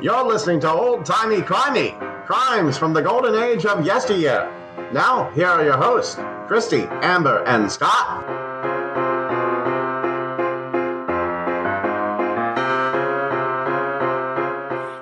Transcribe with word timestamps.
You're 0.00 0.22
listening 0.24 0.60
to 0.60 0.70
Old 0.70 1.04
Timey 1.04 1.38
Crimey, 1.38 1.98
crimes 2.24 2.78
from 2.78 2.92
the 2.92 3.02
golden 3.02 3.34
age 3.34 3.66
of 3.66 3.84
yesteryear. 3.84 4.48
Now, 4.92 5.28
here 5.30 5.48
are 5.48 5.64
your 5.64 5.76
hosts, 5.76 6.14
Christy, 6.46 6.82
Amber, 7.02 7.42
and 7.46 7.70
Scott. 7.70 8.24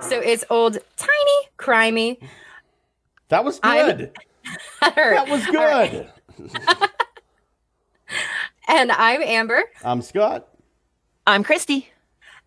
So 0.03 0.19
it's 0.21 0.45
old 0.49 0.79
timey 0.97 1.49
crimey. 1.59 2.17
That 3.29 3.45
was 3.45 3.61
good. 3.61 4.13
That 4.81 4.95
That 4.97 5.29
was 5.29 5.45
good. 5.47 6.09
And 8.69 8.91
I'm 8.93 9.23
Amber. 9.23 9.63
I'm 9.85 10.03
Scott. 10.03 10.49
I'm 11.27 11.45
Christy. 11.45 11.89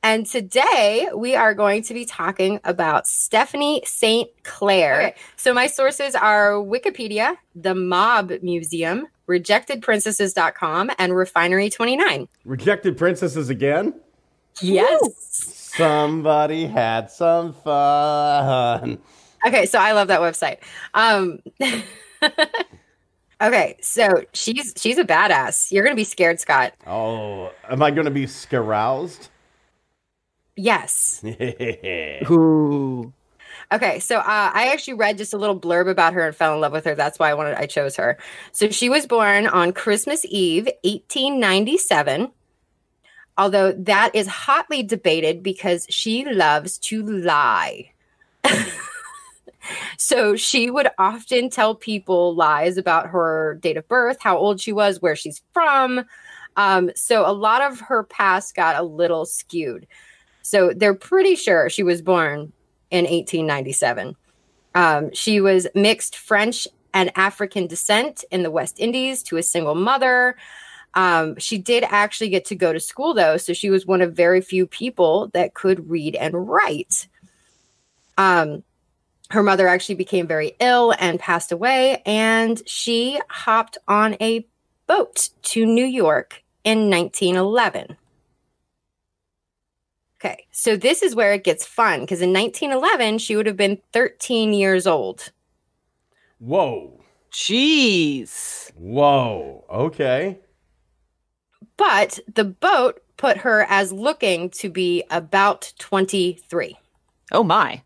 And 0.01 0.25
today 0.25 1.09
we 1.13 1.35
are 1.35 1.53
going 1.53 1.83
to 1.83 1.93
be 1.93 2.05
talking 2.05 2.59
about 2.63 3.05
Stephanie 3.05 3.83
St. 3.85 4.29
Clair. 4.43 5.13
So 5.35 5.53
my 5.53 5.67
sources 5.67 6.15
are 6.15 6.53
Wikipedia, 6.53 7.35
the 7.53 7.75
Mob 7.75 8.31
Museum, 8.41 9.07
rejectedprincesses.com, 9.27 10.91
and 10.97 11.11
Refinery29. 11.11 12.27
Rejected 12.45 12.97
princesses 12.97 13.49
again. 13.49 13.93
Yes. 14.61 15.71
Somebody 15.75 16.65
had 16.65 17.11
some 17.11 17.53
fun. 17.53 18.99
Okay, 19.45 19.65
so 19.65 19.79
I 19.79 19.91
love 19.91 20.07
that 20.07 20.21
website. 20.21 20.59
Um 20.93 21.39
Okay, 23.41 23.77
so 23.79 24.25
she's 24.33 24.73
she's 24.75 24.97
a 24.97 25.05
badass. 25.05 25.71
You're 25.71 25.83
gonna 25.85 25.95
be 25.95 26.03
scared, 26.03 26.41
Scott. 26.41 26.73
Oh, 26.85 27.51
am 27.69 27.81
I 27.81 27.89
going 27.89 28.03
to 28.03 28.11
be 28.11 28.27
scaroused? 28.27 29.29
Yes. 30.59 31.23
Ooh. 32.29 33.13
Okay, 33.71 33.99
so 33.99 34.17
uh, 34.17 34.51
I 34.53 34.71
actually 34.73 34.95
read 34.95 35.17
just 35.17 35.33
a 35.33 35.37
little 35.37 35.57
blurb 35.57 35.89
about 35.89 36.13
her 36.13 36.27
and 36.27 36.35
fell 36.35 36.53
in 36.53 36.59
love 36.59 36.73
with 36.73 36.83
her. 36.83 36.95
That's 36.95 37.17
why 37.17 37.29
I 37.29 37.33
wanted 37.33 37.55
I 37.55 37.65
chose 37.65 37.95
her. 37.95 38.17
So 38.51 38.69
she 38.69 38.89
was 38.89 39.05
born 39.05 39.47
on 39.47 39.71
Christmas 39.71 40.25
Eve, 40.27 40.65
1897. 40.83 42.31
Although 43.37 43.71
that 43.71 44.13
is 44.13 44.27
hotly 44.27 44.83
debated 44.83 45.43
because 45.43 45.87
she 45.89 46.25
loves 46.25 46.77
to 46.79 47.03
lie. 47.03 47.93
so 49.97 50.35
she 50.35 50.69
would 50.69 50.89
often 50.97 51.49
tell 51.49 51.73
people 51.73 52.35
lies 52.35 52.75
about 52.75 53.07
her 53.07 53.57
date 53.61 53.77
of 53.77 53.87
birth, 53.87 54.17
how 54.19 54.37
old 54.37 54.59
she 54.59 54.73
was, 54.73 55.01
where 55.01 55.15
she's 55.15 55.41
from. 55.53 56.03
Um, 56.57 56.91
so 56.95 57.25
a 57.25 57.31
lot 57.31 57.61
of 57.61 57.79
her 57.79 58.03
past 58.03 58.55
got 58.55 58.75
a 58.75 58.83
little 58.83 59.25
skewed. 59.25 59.87
So 60.49 60.73
they're 60.75 60.95
pretty 60.95 61.35
sure 61.35 61.69
she 61.69 61.83
was 61.83 62.01
born 62.01 62.51
in 62.89 63.05
1897. 63.05 64.15
Um, 64.73 65.13
she 65.13 65.41
was 65.41 65.67
mixed 65.75 66.15
French 66.15 66.67
and 66.91 67.11
African 67.15 67.67
descent 67.67 68.25
in 68.31 68.41
the 68.41 68.49
West 68.49 68.79
Indies 68.79 69.21
to 69.23 69.37
a 69.37 69.43
single 69.43 69.75
mother. 69.75 70.35
Um, 70.95 71.37
she 71.37 71.59
did 71.59 71.83
actually 71.83 72.29
get 72.29 72.45
to 72.45 72.55
go 72.55 72.73
to 72.73 72.79
school, 72.79 73.13
though, 73.13 73.37
so 73.37 73.53
she 73.53 73.69
was 73.69 73.85
one 73.85 74.01
of 74.01 74.15
very 74.15 74.41
few 74.41 74.65
people 74.65 75.27
that 75.33 75.53
could 75.53 75.87
read 75.87 76.15
and 76.15 76.49
write. 76.49 77.07
Um, 78.17 78.63
her 79.29 79.43
mother 79.43 79.67
actually 79.67 79.95
became 79.95 80.25
very 80.25 80.55
ill 80.59 80.95
and 80.97 81.19
passed 81.19 81.51
away, 81.51 82.01
and 82.07 82.59
she 82.67 83.19
hopped 83.29 83.77
on 83.87 84.17
a 84.19 84.47
boat 84.87 85.29
to 85.43 85.63
New 85.63 85.85
York 85.85 86.43
in 86.63 86.89
1911. 86.89 87.98
Okay, 90.21 90.45
so 90.51 90.75
this 90.75 91.01
is 91.01 91.15
where 91.15 91.33
it 91.33 91.45
gets 91.45 91.65
fun 91.65 92.01
because 92.01 92.21
in 92.21 92.33
1911, 92.33 93.19
she 93.19 93.35
would 93.37 93.45
have 93.45 93.55
been 93.55 93.79
13 93.93 94.53
years 94.53 94.85
old. 94.85 95.31
Whoa. 96.39 96.99
Jeez. 97.31 98.71
Whoa. 98.75 99.63
Okay. 99.69 100.39
But 101.77 102.19
the 102.33 102.43
boat 102.43 103.01
put 103.17 103.37
her 103.37 103.65
as 103.69 103.91
looking 103.91 104.49
to 104.51 104.69
be 104.69 105.03
about 105.09 105.73
23 105.79 106.77
Oh 107.31 107.43
my. 107.43 107.83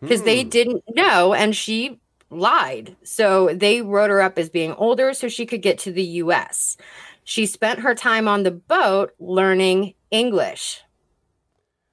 because 0.00 0.22
they 0.22 0.42
Hmm. 0.42 0.48
didn't 0.48 0.84
know 0.88 1.34
and 1.34 1.54
she 1.54 2.00
lied. 2.30 2.96
So 3.02 3.50
they 3.54 3.82
wrote 3.82 4.10
her 4.10 4.20
up 4.22 4.38
as 4.38 4.48
being 4.48 4.72
older 4.74 5.12
so 5.12 5.28
she 5.28 5.44
could 5.46 5.62
get 5.62 5.78
to 5.80 5.92
the 5.92 6.04
US. 6.24 6.76
She 7.24 7.44
spent 7.46 7.80
her 7.80 7.94
time 7.94 8.26
on 8.26 8.42
the 8.44 8.50
boat 8.50 9.12
learning 9.18 9.94
English. 10.10 10.80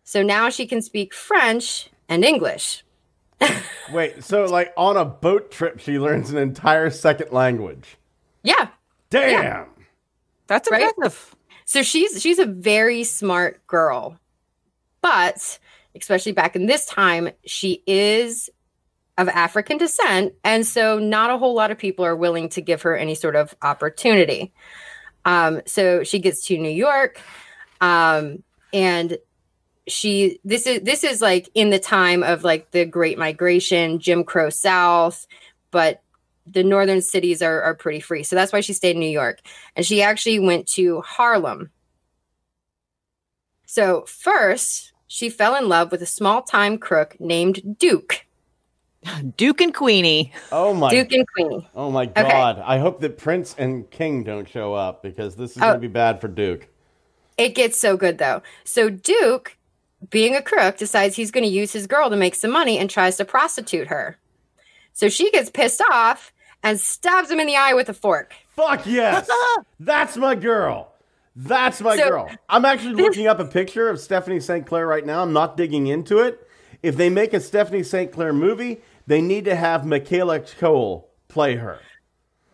So 0.07 0.23
now 0.23 0.49
she 0.49 0.65
can 0.65 0.81
speak 0.81 1.13
French 1.13 1.89
and 2.07 2.23
English. 2.23 2.85
Wait, 3.91 4.23
so 4.23 4.45
like 4.45 4.71
on 4.77 4.95
a 4.95 5.03
boat 5.03 5.51
trip, 5.51 5.81
she 5.81 5.99
learns 5.99 6.31
an 6.31 6.37
entire 6.37 6.89
second 6.89 7.33
language. 7.33 7.97
Yeah. 8.41 8.69
Damn. 9.09 9.67
That's 10.47 10.71
Right? 10.71 10.83
impressive. 10.83 11.35
So 11.65 11.83
she's 11.83 12.21
she's 12.21 12.39
a 12.39 12.45
very 12.45 13.03
smart 13.03 13.67
girl. 13.67 14.17
But 15.01 15.59
especially 15.93 16.31
back 16.31 16.55
in 16.55 16.67
this 16.67 16.85
time, 16.85 17.29
she 17.45 17.83
is 17.85 18.49
of 19.17 19.27
African 19.27 19.77
descent 19.77 20.35
and 20.45 20.65
so 20.65 20.99
not 20.99 21.31
a 21.31 21.37
whole 21.37 21.53
lot 21.53 21.69
of 21.69 21.77
people 21.77 22.05
are 22.05 22.15
willing 22.15 22.47
to 22.49 22.61
give 22.61 22.83
her 22.83 22.95
any 22.95 23.13
sort 23.13 23.35
of 23.35 23.53
opportunity. 23.61 24.53
Um 25.25 25.63
so 25.65 26.05
she 26.05 26.19
gets 26.19 26.45
to 26.45 26.57
New 26.57 26.69
York 26.69 27.19
um 27.81 28.41
and 28.71 29.17
she 29.87 30.39
this 30.43 30.67
is 30.67 30.81
this 30.81 31.03
is 31.03 31.21
like 31.21 31.49
in 31.53 31.69
the 31.69 31.79
time 31.79 32.23
of 32.23 32.43
like 32.43 32.71
the 32.71 32.85
great 32.85 33.17
migration, 33.17 33.99
Jim 33.99 34.23
Crow 34.23 34.49
South, 34.49 35.25
but 35.71 36.01
the 36.45 36.63
northern 36.63 37.01
cities 37.01 37.41
are, 37.41 37.61
are 37.61 37.75
pretty 37.75 37.99
free. 37.99 38.23
So 38.23 38.35
that's 38.35 38.53
why 38.53 38.61
she 38.61 38.73
stayed 38.73 38.91
in 38.95 38.99
New 39.01 39.09
York. 39.09 39.39
And 39.75 39.85
she 39.85 40.01
actually 40.01 40.39
went 40.39 40.67
to 40.69 41.01
Harlem. 41.01 41.71
So, 43.65 44.05
first, 44.07 44.93
she 45.07 45.29
fell 45.29 45.55
in 45.55 45.67
love 45.67 45.91
with 45.91 46.01
a 46.01 46.05
small 46.05 46.41
time 46.41 46.77
crook 46.77 47.17
named 47.19 47.77
Duke. 47.79 48.25
Duke 49.37 49.59
and 49.61 49.73
Queenie. 49.73 50.31
Oh 50.51 50.73
my. 50.73 50.89
Duke 50.89 51.11
and 51.11 51.27
Queenie. 51.35 51.69
Oh 51.75 51.91
my 51.91 52.05
God. 52.05 52.61
I 52.65 52.77
hope 52.77 53.01
that 53.01 53.17
Prince 53.17 53.55
and 53.57 53.89
King 53.91 54.23
don't 54.23 54.47
show 54.47 54.73
up 54.73 55.03
because 55.03 55.35
this 55.35 55.51
is 55.51 55.57
Oh. 55.57 55.61
going 55.67 55.73
to 55.73 55.79
be 55.81 55.87
bad 55.87 56.21
for 56.21 56.29
Duke. 56.29 56.67
It 57.37 57.55
gets 57.55 57.77
so 57.77 57.97
good 57.97 58.17
though. 58.17 58.41
So, 58.63 58.89
Duke, 58.89 59.56
being 60.09 60.35
a 60.35 60.41
crook, 60.41 60.77
decides 60.77 61.15
he's 61.15 61.31
going 61.31 61.43
to 61.43 61.49
use 61.49 61.73
his 61.73 61.87
girl 61.87 62.09
to 62.09 62.15
make 62.15 62.35
some 62.35 62.51
money 62.51 62.77
and 62.77 62.89
tries 62.89 63.17
to 63.17 63.25
prostitute 63.25 63.87
her. 63.87 64.17
So, 64.93 65.09
she 65.09 65.29
gets 65.31 65.49
pissed 65.49 65.81
off 65.91 66.31
and 66.63 66.79
stabs 66.79 67.29
him 67.29 67.39
in 67.39 67.47
the 67.47 67.55
eye 67.55 67.73
with 67.73 67.89
a 67.89 67.93
fork. 67.93 68.33
Fuck 68.49 68.85
yes. 68.85 69.29
That's 69.79 70.17
my 70.17 70.35
girl. 70.35 70.91
That's 71.35 71.81
my 71.81 71.95
So- 71.97 72.09
girl. 72.09 72.29
I'm 72.49 72.65
actually 72.65 72.95
looking 72.95 73.27
up 73.27 73.39
a 73.39 73.45
picture 73.45 73.89
of 73.89 73.99
Stephanie 73.99 74.39
St. 74.39 74.65
Clair 74.65 74.87
right 74.87 75.05
now. 75.05 75.21
I'm 75.21 75.33
not 75.33 75.55
digging 75.55 75.87
into 75.87 76.19
it. 76.19 76.47
If 76.81 76.95
they 76.97 77.09
make 77.09 77.33
a 77.33 77.39
Stephanie 77.39 77.83
St. 77.83 78.11
Clair 78.11 78.33
movie, 78.33 78.81
they 79.05 79.21
need 79.21 79.45
to 79.45 79.55
have 79.55 79.85
Michaela 79.85 80.39
Coel 80.39 81.07
play 81.27 81.55
her. 81.55 81.79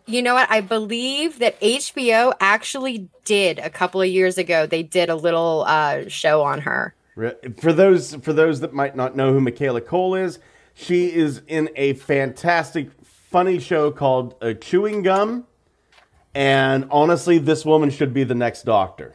You 0.06 0.20
know 0.20 0.34
what? 0.34 0.50
I 0.50 0.60
believe 0.60 1.38
that 1.38 1.58
HBO 1.60 2.34
actually 2.40 3.08
did 3.24 3.58
a 3.58 3.70
couple 3.70 4.02
of 4.02 4.08
years 4.08 4.36
ago. 4.36 4.66
They 4.66 4.82
did 4.82 5.08
a 5.08 5.14
little 5.16 5.64
uh, 5.66 6.08
show 6.08 6.42
on 6.42 6.60
her. 6.60 6.94
For 7.14 7.72
those 7.72 8.14
for 8.16 8.32
those 8.32 8.60
that 8.60 8.72
might 8.72 8.96
not 8.96 9.14
know 9.14 9.32
who 9.32 9.40
Michaela 9.40 9.80
Coel 9.80 10.16
is, 10.16 10.38
she 10.74 11.12
is 11.12 11.42
in 11.46 11.70
a 11.76 11.94
fantastic, 11.94 12.90
funny 13.02 13.60
show 13.60 13.90
called 13.90 14.34
uh, 14.42 14.54
Chewing 14.54 15.02
Gum. 15.02 15.46
And 16.34 16.88
honestly, 16.90 17.38
this 17.38 17.64
woman 17.64 17.90
should 17.90 18.12
be 18.12 18.24
the 18.24 18.34
next 18.34 18.64
Doctor. 18.64 19.14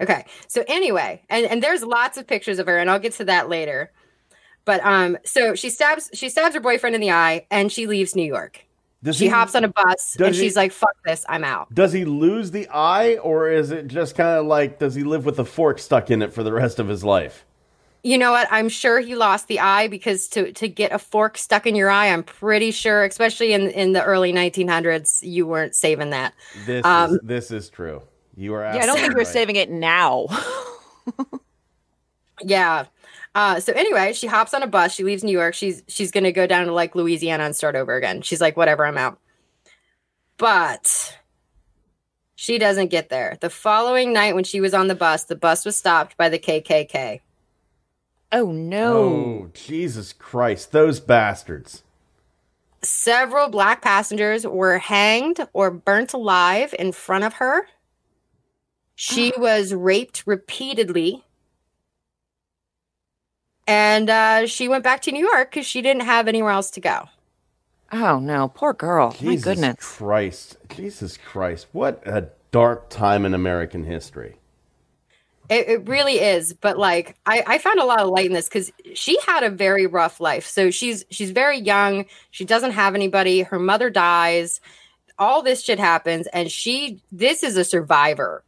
Okay. 0.00 0.24
So 0.48 0.64
anyway, 0.66 1.22
and, 1.28 1.44
and 1.44 1.62
there's 1.62 1.82
lots 1.82 2.16
of 2.16 2.26
pictures 2.26 2.58
of 2.58 2.66
her, 2.66 2.78
and 2.78 2.88
I'll 2.90 2.98
get 2.98 3.12
to 3.14 3.26
that 3.26 3.50
later. 3.50 3.92
But 4.64 4.80
um, 4.84 5.18
so 5.24 5.54
she 5.54 5.68
stabs 5.68 6.10
she 6.14 6.28
stabs 6.28 6.54
her 6.54 6.60
boyfriend 6.60 6.94
in 6.94 7.00
the 7.00 7.10
eye 7.10 7.46
and 7.50 7.72
she 7.72 7.86
leaves 7.86 8.14
New 8.14 8.24
York. 8.24 8.66
Does 9.02 9.16
She 9.16 9.24
he, 9.24 9.30
hops 9.30 9.54
on 9.54 9.64
a 9.64 9.68
bus 9.68 10.14
does 10.18 10.26
and 10.26 10.34
he- 10.36 10.42
she's 10.42 10.56
like, 10.56 10.72
fuck 10.72 10.94
this, 11.06 11.24
I'm 11.28 11.42
out. 11.44 11.72
Does 11.74 11.92
he 11.92 12.04
lose 12.04 12.50
the 12.50 12.68
eye, 12.68 13.16
or 13.16 13.48
is 13.50 13.70
it 13.70 13.86
just 13.88 14.14
kind 14.14 14.38
of 14.38 14.46
like 14.46 14.78
does 14.78 14.94
he 14.94 15.04
live 15.04 15.24
with 15.24 15.38
a 15.38 15.44
fork 15.44 15.78
stuck 15.78 16.10
in 16.10 16.20
it 16.22 16.32
for 16.34 16.42
the 16.42 16.52
rest 16.52 16.78
of 16.78 16.88
his 16.88 17.02
life? 17.02 17.44
You 18.02 18.16
know 18.16 18.30
what? 18.30 18.48
I'm 18.50 18.68
sure 18.70 18.98
he 19.00 19.14
lost 19.14 19.46
the 19.48 19.60
eye 19.60 19.88
because 19.88 20.26
to 20.28 20.52
to 20.52 20.68
get 20.68 20.92
a 20.92 20.98
fork 20.98 21.36
stuck 21.38 21.66
in 21.66 21.74
your 21.74 21.90
eye, 21.90 22.08
I'm 22.08 22.22
pretty 22.22 22.70
sure, 22.70 23.04
especially 23.04 23.52
in 23.52 23.70
in 23.70 23.92
the 23.92 24.02
early 24.04 24.32
1900s, 24.32 25.18
you 25.22 25.46
weren't 25.46 25.74
saving 25.74 26.10
that. 26.10 26.32
This 26.66 26.84
Um, 26.84 27.10
is 27.12 27.18
this 27.22 27.50
is 27.50 27.68
true. 27.70 28.02
You 28.36 28.54
are. 28.54 28.62
Yeah, 28.62 28.82
I 28.82 28.86
don't 28.86 28.98
think 28.98 29.14
we're 29.14 29.24
saving 29.24 29.56
it 29.56 29.70
now. 29.70 30.26
Yeah. 32.42 32.86
Uh, 33.34 33.60
so 33.60 33.72
anyway, 33.72 34.12
she 34.12 34.26
hops 34.26 34.54
on 34.54 34.62
a 34.62 34.66
bus. 34.66 34.92
She 34.94 35.04
leaves 35.04 35.22
New 35.22 35.32
York. 35.32 35.54
She's 35.54 35.82
she's 35.86 36.10
gonna 36.10 36.32
go 36.32 36.46
down 36.46 36.66
to 36.66 36.72
like 36.72 36.94
Louisiana 36.94 37.44
and 37.44 37.54
start 37.54 37.76
over 37.76 37.94
again. 37.94 38.22
She's 38.22 38.40
like, 38.40 38.56
whatever, 38.56 38.84
I'm 38.84 38.98
out. 38.98 39.18
But 40.36 41.16
She 42.34 42.58
doesn't 42.58 42.88
get 42.88 43.10
there. 43.10 43.36
The 43.40 43.50
following 43.50 44.12
night, 44.14 44.34
when 44.34 44.44
she 44.44 44.60
was 44.60 44.72
on 44.72 44.88
the 44.88 44.94
bus, 44.94 45.24
the 45.24 45.36
bus 45.36 45.64
was 45.66 45.76
stopped 45.76 46.16
by 46.16 46.28
the 46.30 46.38
KKK. 46.38 47.20
Oh 48.32 48.50
no. 48.50 48.96
Oh, 48.96 49.50
Jesus 49.52 50.12
Christ. 50.12 50.72
Those 50.72 51.00
bastards. 51.00 51.82
Several 52.82 53.48
black 53.48 53.82
passengers 53.82 54.46
were 54.46 54.78
hanged 54.78 55.46
or 55.52 55.70
burnt 55.70 56.14
alive 56.14 56.74
in 56.78 56.92
front 56.92 57.24
of 57.24 57.34
her. 57.34 57.66
She 58.94 59.32
was 59.36 59.74
raped 59.74 60.22
repeatedly. 60.26 61.24
And 63.70 64.10
uh, 64.10 64.46
she 64.48 64.66
went 64.66 64.82
back 64.82 65.02
to 65.02 65.12
New 65.12 65.24
York 65.24 65.52
because 65.52 65.64
she 65.64 65.80
didn't 65.80 66.02
have 66.02 66.26
anywhere 66.26 66.50
else 66.50 66.72
to 66.72 66.80
go. 66.80 67.08
Oh 67.92 68.18
no, 68.18 68.48
poor 68.48 68.72
girl. 68.72 69.14
My 69.22 69.36
goodness. 69.36 69.76
Christ. 69.78 70.56
Jesus 70.74 71.16
Christ. 71.16 71.68
What 71.70 72.02
a 72.04 72.30
dark 72.50 72.90
time 72.90 73.24
in 73.24 73.32
American 73.32 73.84
history. 73.84 74.34
It, 75.48 75.68
it 75.68 75.88
really 75.88 76.18
is, 76.18 76.52
but 76.52 76.78
like 76.78 77.16
I, 77.26 77.44
I 77.46 77.58
found 77.58 77.78
a 77.78 77.84
lot 77.84 78.00
of 78.00 78.08
light 78.08 78.26
in 78.26 78.32
this 78.32 78.48
because 78.48 78.72
she 78.94 79.20
had 79.24 79.44
a 79.44 79.50
very 79.50 79.86
rough 79.86 80.18
life. 80.18 80.46
So 80.48 80.72
she's 80.72 81.04
she's 81.10 81.30
very 81.30 81.58
young. 81.58 82.06
She 82.32 82.44
doesn't 82.44 82.72
have 82.72 82.96
anybody. 82.96 83.42
Her 83.42 83.60
mother 83.60 83.88
dies. 83.88 84.60
All 85.16 85.42
this 85.42 85.62
shit 85.62 85.78
happens, 85.78 86.26
and 86.32 86.50
she 86.50 87.00
this 87.12 87.44
is 87.44 87.56
a 87.56 87.62
survivor. 87.62 88.42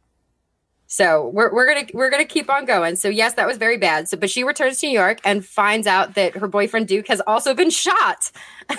So 0.93 1.29
we're 1.29 1.51
we're 1.51 1.65
gonna 1.65 1.87
we're 1.91 2.11
gonna 2.11 2.23
keep 2.23 2.51
on 2.51 2.65
going. 2.65 2.97
So 2.97 3.09
yes, 3.09 3.33
that 3.33 3.47
was 3.47 3.57
very 3.57 3.77
bad. 3.77 4.07
So 4.07 4.15
but 4.15 4.29
she 4.29 4.43
returns 4.43 4.79
to 4.81 4.85
New 4.85 4.93
York 4.93 5.19
and 5.23 5.43
finds 5.43 5.87
out 5.87 6.13
that 6.13 6.35
her 6.35 6.47
boyfriend 6.47 6.87
Duke 6.87 7.07
has 7.07 7.19
also 7.25 7.55
been 7.55 7.71
shot. 7.71 8.31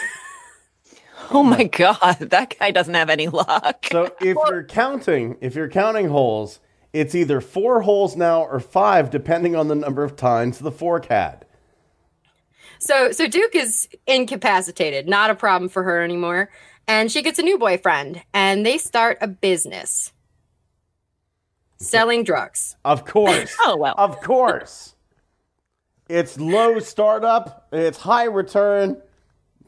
Oh 1.31 1.43
my 1.43 1.64
god, 1.64 2.19
that 2.20 2.58
guy 2.58 2.70
doesn't 2.70 2.93
have 2.93 3.08
any 3.08 3.28
luck. 3.28 3.87
So 3.90 4.14
if 4.20 4.37
you're 4.46 4.64
counting, 4.64 5.38
if 5.40 5.55
you're 5.55 5.70
counting 5.70 6.08
holes, 6.08 6.61
it's 6.93 7.14
either 7.14 7.40
four 7.40 7.81
holes 7.81 8.14
now 8.14 8.43
or 8.43 8.61
five, 8.61 9.08
depending 9.08 9.56
on 9.56 9.69
the 9.69 9.75
number 9.75 10.05
of 10.05 10.16
times 10.16 10.58
the 10.58 10.70
fork 10.70 11.06
had. 11.06 11.46
So 12.78 13.11
so 13.11 13.26
Duke 13.26 13.55
is 13.55 13.88
incapacitated, 14.06 15.08
not 15.08 15.31
a 15.31 15.34
problem 15.34 15.70
for 15.70 15.82
her 15.82 16.02
anymore. 16.02 16.50
And 16.87 17.11
she 17.11 17.22
gets 17.22 17.38
a 17.38 17.43
new 17.43 17.56
boyfriend 17.56 18.22
and 18.34 18.66
they 18.66 18.76
start 18.76 19.16
a 19.22 19.26
business 19.26 20.12
selling 21.85 22.25
drugs. 22.25 22.77
Of 22.85 23.05
course. 23.05 23.55
Oh 23.67 23.77
well. 23.77 23.95
Of 23.97 24.21
course. 24.21 24.95
It's 26.09 26.39
low 26.39 26.79
startup, 26.81 27.69
it's 27.73 27.99
high 27.99 28.25
return. 28.25 29.01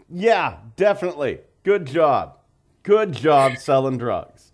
Yeah, 0.08 0.58
definitely. 0.76 1.40
Good 1.62 1.86
job. 1.86 2.36
Good 2.82 3.12
job 3.12 3.56
selling 3.56 3.98
drugs. 3.98 4.52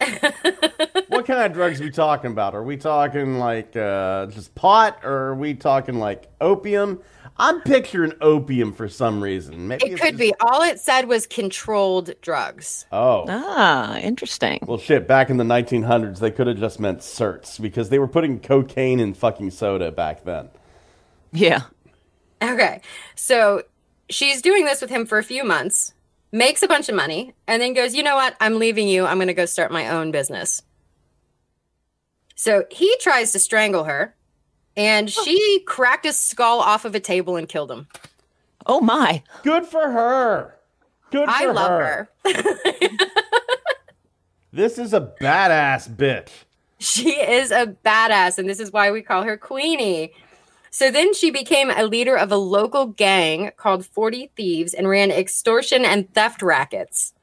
what 1.08 1.26
kind 1.26 1.40
of 1.46 1.52
drugs 1.52 1.80
are 1.80 1.84
we 1.84 1.90
talking 1.90 2.30
about? 2.30 2.54
Are 2.54 2.62
we 2.62 2.76
talking 2.76 3.38
like 3.38 3.74
uh, 3.76 4.26
just 4.26 4.54
pot 4.54 5.00
or 5.04 5.28
are 5.28 5.34
we 5.34 5.54
talking 5.54 5.98
like 5.98 6.28
opium? 6.40 7.00
I'm 7.38 7.60
picturing 7.60 8.12
opium 8.22 8.72
for 8.72 8.88
some 8.88 9.22
reason. 9.22 9.68
Maybe 9.68 9.84
It 9.86 10.00
could 10.00 10.16
just- 10.16 10.18
be. 10.18 10.32
All 10.40 10.62
it 10.62 10.80
said 10.80 11.06
was 11.06 11.26
controlled 11.26 12.14
drugs. 12.22 12.86
Oh. 12.92 13.24
Ah, 13.28 13.98
interesting. 13.98 14.60
Well, 14.66 14.78
shit, 14.78 15.06
back 15.06 15.28
in 15.28 15.36
the 15.36 15.44
1900s, 15.44 16.18
they 16.18 16.30
could 16.30 16.46
have 16.46 16.58
just 16.58 16.80
meant 16.80 17.00
certs 17.00 17.60
because 17.60 17.90
they 17.90 17.98
were 17.98 18.08
putting 18.08 18.40
cocaine 18.40 19.00
in 19.00 19.12
fucking 19.12 19.50
soda 19.50 19.92
back 19.92 20.24
then. 20.24 20.48
Yeah. 21.32 21.62
Okay. 22.40 22.80
So 23.16 23.62
she's 24.08 24.40
doing 24.40 24.64
this 24.64 24.80
with 24.80 24.88
him 24.90 25.04
for 25.04 25.18
a 25.18 25.22
few 25.24 25.44
months, 25.44 25.92
makes 26.32 26.62
a 26.62 26.68
bunch 26.68 26.88
of 26.88 26.94
money, 26.94 27.34
and 27.46 27.60
then 27.62 27.72
goes, 27.72 27.94
you 27.94 28.02
know 28.02 28.16
what? 28.16 28.36
I'm 28.40 28.58
leaving 28.58 28.88
you. 28.88 29.06
I'm 29.06 29.18
going 29.18 29.28
to 29.28 29.34
go 29.34 29.46
start 29.46 29.70
my 29.72 29.88
own 29.88 30.10
business. 30.10 30.62
So 32.34 32.64
he 32.70 32.94
tries 33.00 33.32
to 33.32 33.38
strangle 33.38 33.84
her, 33.84 34.14
and 34.76 35.10
she 35.10 35.62
cracked 35.66 36.04
his 36.04 36.18
skull 36.18 36.60
off 36.60 36.84
of 36.84 36.94
a 36.94 37.00
table 37.00 37.36
and 37.36 37.48
killed 37.48 37.70
him. 37.70 37.88
Oh 38.66 38.80
my. 38.80 39.22
Good 39.42 39.64
for 39.64 39.90
her. 39.90 40.54
Good 41.10 41.28
for 41.28 41.34
I 41.34 41.46
love 41.46 41.70
her. 41.70 42.08
her. 42.24 42.74
This 44.56 44.78
is 44.78 44.94
a 44.94 45.12
badass 45.20 45.86
bitch. 45.94 46.30
She 46.78 47.10
is 47.10 47.50
a 47.50 47.76
badass, 47.84 48.38
and 48.38 48.48
this 48.48 48.58
is 48.58 48.72
why 48.72 48.90
we 48.90 49.02
call 49.02 49.22
her 49.22 49.36
Queenie. 49.36 50.14
So 50.76 50.90
then 50.90 51.14
she 51.14 51.30
became 51.30 51.70
a 51.70 51.84
leader 51.84 52.18
of 52.18 52.30
a 52.30 52.36
local 52.36 52.84
gang 52.84 53.50
called 53.56 53.86
40 53.86 54.30
Thieves 54.36 54.74
and 54.74 54.86
ran 54.86 55.10
extortion 55.10 55.86
and 55.86 56.12
theft 56.12 56.42
rackets. 56.42 57.14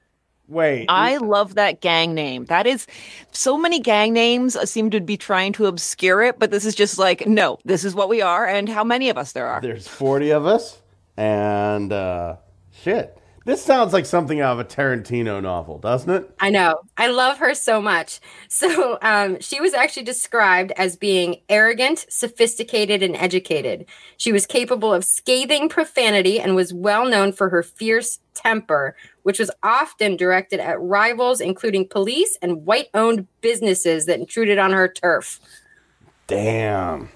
Wait. 0.48 0.88
I 0.90 1.18
love 1.18 1.54
that 1.54 1.80
gang 1.80 2.16
name. 2.16 2.46
That 2.46 2.66
is 2.66 2.88
so 3.32 3.56
many 3.56 3.80
gang 3.80 4.12
names 4.12 4.58
seem 4.68 4.90
to 4.90 5.00
be 5.00 5.18
trying 5.18 5.54
to 5.54 5.68
obscure 5.68 6.24
it, 6.24 6.40
but 6.40 6.50
this 6.50 6.66
is 6.66 6.74
just 6.74 6.98
like, 6.98 7.28
no, 7.28 7.60
this 7.64 7.86
is 7.86 7.94
what 7.94 8.10
we 8.10 8.24
are 8.24 8.44
and 8.44 8.68
how 8.68 8.84
many 8.84 9.10
of 9.10 9.20
us 9.20 9.34
there 9.34 9.46
are. 9.46 9.62
There's 9.62 9.88
40 9.88 10.32
of 10.32 10.48
us, 10.48 10.82
and 11.16 11.94
uh, 11.94 12.38
shit. 12.72 13.16
This 13.46 13.62
sounds 13.62 13.92
like 13.92 14.06
something 14.06 14.40
out 14.40 14.54
of 14.54 14.60
a 14.60 14.64
Tarantino 14.64 15.42
novel, 15.42 15.78
doesn't 15.78 16.10
it? 16.10 16.34
I 16.40 16.50
know. 16.50 16.80
I 16.98 17.08
love 17.08 17.40
her 17.40 17.54
so 17.54 17.82
much. 17.82 18.20
So 18.54 19.00
um, 19.02 19.40
she 19.42 19.60
was 19.60 19.74
actually 19.74 20.04
described 20.04 20.72
as 20.78 20.96
being 20.96 21.42
arrogant, 21.50 22.06
sophisticated, 22.08 23.02
and 23.02 23.16
educated. 23.16 23.88
She 24.18 24.32
was 24.32 24.46
capable 24.46 24.94
of 24.94 25.04
scathing 25.04 25.70
profanity 25.70 26.40
and 26.40 26.56
was 26.56 26.72
well 26.72 27.10
known 27.10 27.34
for 27.34 27.50
her 27.50 27.64
fierce 27.64 28.20
temper, 28.36 28.96
which 29.24 29.40
was 29.40 29.50
often 29.64 30.16
directed 30.18 30.60
at 30.60 30.80
rivals, 30.80 31.42
including 31.42 31.88
police 31.88 32.38
and 32.44 32.64
white 32.64 32.90
owned 32.94 33.28
businesses 33.42 34.06
that 34.06 34.20
intruded 34.20 34.60
on 34.60 34.72
her 34.72 34.88
turf. 34.88 35.40
Damn. 36.28 37.10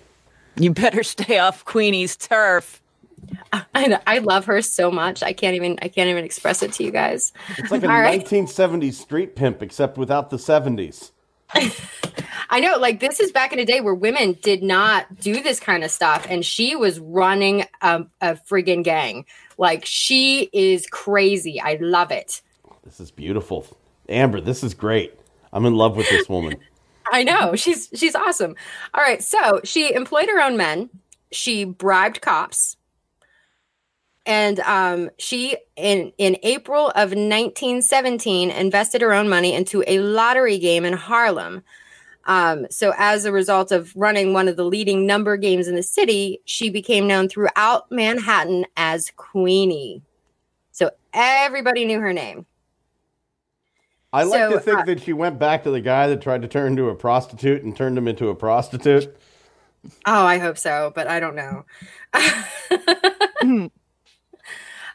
You 0.58 0.72
better 0.74 1.04
stay 1.04 1.38
off 1.38 1.64
Queenie's 1.66 2.16
turf. 2.16 2.82
I, 3.74 3.88
know- 3.88 4.02
I 4.08 4.20
love 4.20 4.46
her 4.46 4.62
so 4.62 4.92
much. 4.92 5.24
I 5.24 5.34
can't 5.34 5.56
even 5.56 5.80
I 5.82 5.88
can't 5.88 6.10
even 6.10 6.24
express 6.24 6.62
it 6.64 6.74
to 6.74 6.84
you 6.84 6.92
guys. 6.92 7.34
It's 7.58 7.72
like 7.72 7.84
a 7.84 7.90
All 7.90 8.00
right. 8.00 8.24
1970s 8.24 8.94
street 8.94 9.36
pimp, 9.36 9.62
except 9.62 9.98
without 9.98 10.30
the 10.30 10.38
70s. 10.38 11.12
I 12.50 12.60
know, 12.60 12.78
like 12.78 13.00
this 13.00 13.20
is 13.20 13.32
back 13.32 13.54
in 13.54 13.60
a 13.60 13.66
day 13.66 13.82
where 13.82 13.94
women 13.94 14.38
did 14.42 14.64
not 14.64 15.20
do 15.20 15.42
this 15.42 15.60
kind 15.60 15.84
of 15.84 15.92
stuff, 15.92 16.26
and 16.30 16.46
she 16.46 16.76
was 16.76 17.00
running 17.00 17.66
a, 17.82 18.06
a 18.22 18.36
friggin' 18.36 18.84
gang. 18.84 19.26
Like 19.58 19.86
she 19.86 20.50
is 20.54 20.88
crazy. 20.88 21.60
I 21.60 21.78
love 21.82 22.12
it. 22.12 22.42
This 22.84 23.00
is 23.00 23.12
beautiful. 23.12 23.66
Amber, 24.10 24.40
this 24.40 24.64
is 24.64 24.74
great. 24.74 25.14
I'm 25.52 25.66
in 25.66 25.76
love 25.76 25.98
with 25.98 26.10
this 26.10 26.30
woman. 26.30 26.58
I 27.12 27.24
know 27.24 27.56
she's 27.56 27.90
she's 27.94 28.16
awesome. 28.16 28.56
All 28.94 29.02
right, 29.02 29.24
so 29.24 29.62
she 29.64 29.94
employed 29.94 30.28
her 30.30 30.42
own 30.42 30.58
men. 30.58 30.90
She 31.32 31.66
bribed 31.66 32.22
cops, 32.22 32.77
and 34.28 34.60
um, 34.60 35.10
she 35.18 35.58
in 35.76 36.12
in 36.18 36.38
April 36.44 36.90
of 36.90 37.12
1917 37.12 38.52
invested 38.52 39.02
her 39.02 39.14
own 39.14 39.30
money 39.30 39.54
into 39.54 39.84
a 39.88 40.00
lottery 40.00 40.60
game 40.60 40.86
in 40.86 40.94
Harlem. 40.94 41.64
Um, 42.26 42.68
so 42.70 42.94
as 42.98 43.24
a 43.24 43.32
result 43.32 43.72
of 43.72 43.94
running 43.96 44.34
one 44.34 44.50
of 44.50 44.58
the 44.58 44.66
leading 44.66 45.08
number 45.08 45.38
games 45.38 45.70
in 45.70 45.76
the 45.76 45.84
city, 45.84 46.42
she 46.44 46.70
became 46.70 47.08
known 47.08 47.30
throughout 47.30 47.90
Manhattan 47.90 48.66
as 48.76 49.12
Queenie. 49.16 50.02
So 50.72 50.92
everybody 51.14 51.86
knew 51.86 52.02
her 52.02 52.12
name. 52.12 52.46
I 54.12 54.24
like 54.24 54.40
So, 54.40 54.52
to 54.52 54.60
think 54.60 54.80
uh, 54.80 54.86
that 54.86 55.02
she 55.02 55.14
went 55.14 55.40
back 55.40 55.64
to 55.64 55.72
the 55.72 55.80
guy 55.80 56.08
that 56.08 56.22
tried 56.22 56.42
to 56.42 56.50
turn 56.50 56.74
into 56.74 56.90
a 56.90 56.96
prostitute 56.96 57.64
and 57.64 57.76
turned 57.76 57.98
him 57.98 58.10
into 58.10 58.28
a 58.28 58.36
prostitute. 58.36 59.16
Oh, 60.06 60.26
I 60.26 60.38
hope 60.38 60.58
so, 60.58 60.92
but 60.94 61.08
I 61.08 61.22
don't 61.22 61.36
know. 61.36 61.66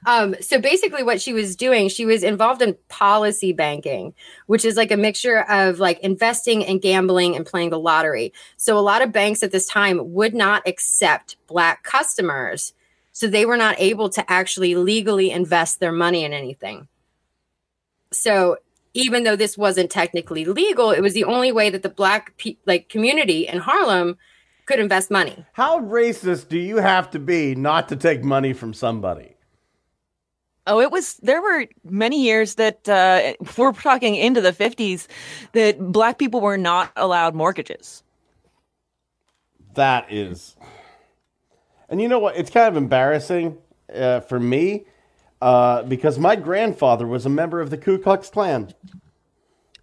um, 0.05 0.35
so 0.41 0.61
basically, 0.61 1.03
what 1.03 1.21
she 1.21 1.33
was 1.33 1.55
doing, 1.55 1.89
she 1.89 2.05
was 2.05 2.23
involved 2.23 2.61
in 2.61 2.77
policy 2.89 3.53
banking, 3.53 4.15
which 4.47 4.65
is 4.65 4.77
like 4.77 4.91
a 4.91 4.97
mixture 4.97 5.43
of 5.43 5.79
like 5.79 6.01
investing 6.01 6.65
and 6.65 6.83
gambling 6.83 7.37
and 7.37 7.47
playing 7.47 7.71
the 7.71 7.79
lottery. 7.79 8.33
So 8.57 8.77
a 8.77 8.81
lot 8.81 9.03
of 9.03 9.13
banks 9.13 9.43
at 9.43 9.53
this 9.53 9.67
time 9.67 10.13
would 10.13 10.35
not 10.35 10.67
accept 10.67 11.37
black 11.47 11.85
customers. 11.85 12.75
So 13.13 13.29
they 13.29 13.47
were 13.47 13.57
not 13.57 13.77
able 13.79 14.09
to 14.11 14.31
actually 14.31 14.75
legally 14.75 15.31
invest 15.31 15.79
their 15.79 15.93
money 15.93 16.25
in 16.25 16.33
anything. 16.33 16.89
So 18.13 18.57
even 18.95 19.23
though 19.25 19.37
this 19.37 19.57
wasn't 19.57 19.91
technically 19.91 20.45
legal, 20.45 20.91
it 20.91 21.01
was 21.01 21.15
the 21.15 21.25
only 21.25 21.53
way 21.53 21.71
that 21.71 21.83
the 21.83 21.89
black 21.89 22.37
pe- 22.39 22.57
like 22.67 22.89
community 22.89 23.47
in 23.47 23.59
Harlem 23.59 24.17
could 24.67 24.81
invest 24.81 25.11
money. 25.11 25.45
How 25.53 25.81
racist 25.81 26.49
do 26.49 26.59
you 26.59 26.79
have 26.79 27.11
to 27.11 27.19
be 27.19 27.55
not 27.55 27.89
to 27.89 27.97
take 27.97 28.25
money 28.25 28.53
from 28.53 28.75
somebody? 28.75 29.32
Oh, 30.67 30.81
it 30.81 30.93
was. 30.93 31.15
There 31.17 31.43
were 31.43 31.67
many 31.85 32.23
years 32.23 32.55
that 32.57 32.89
uh, 32.89 33.35
we're 33.57 33.73
talking 33.73 34.15
into 34.15 34.41
the 34.41 34.53
fifties 34.53 35.09
that 35.53 35.79
black 35.93 36.19
people 36.19 36.41
were 36.41 36.59
not 36.59 36.93
allowed 36.97 37.35
mortgages. 37.35 38.03
That 39.75 40.13
is. 40.13 40.57
And 41.89 42.01
you 42.01 42.09
know 42.09 42.19
what? 42.19 42.37
It's 42.37 42.51
kind 42.51 42.69
of 42.69 42.77
embarrassing 42.77 43.59
uh, 43.95 44.21
for 44.21 44.39
me 44.39 44.85
uh, 45.41 45.83
because 45.83 46.19
my 46.19 46.37
grandfather 46.37 47.07
was 47.07 47.27
a 47.27 47.31
member 47.31 47.61
of 47.61 47.71
the 47.71 47.77
Ku 47.77 47.99
Klux 47.99 48.31
Klan. 48.31 48.73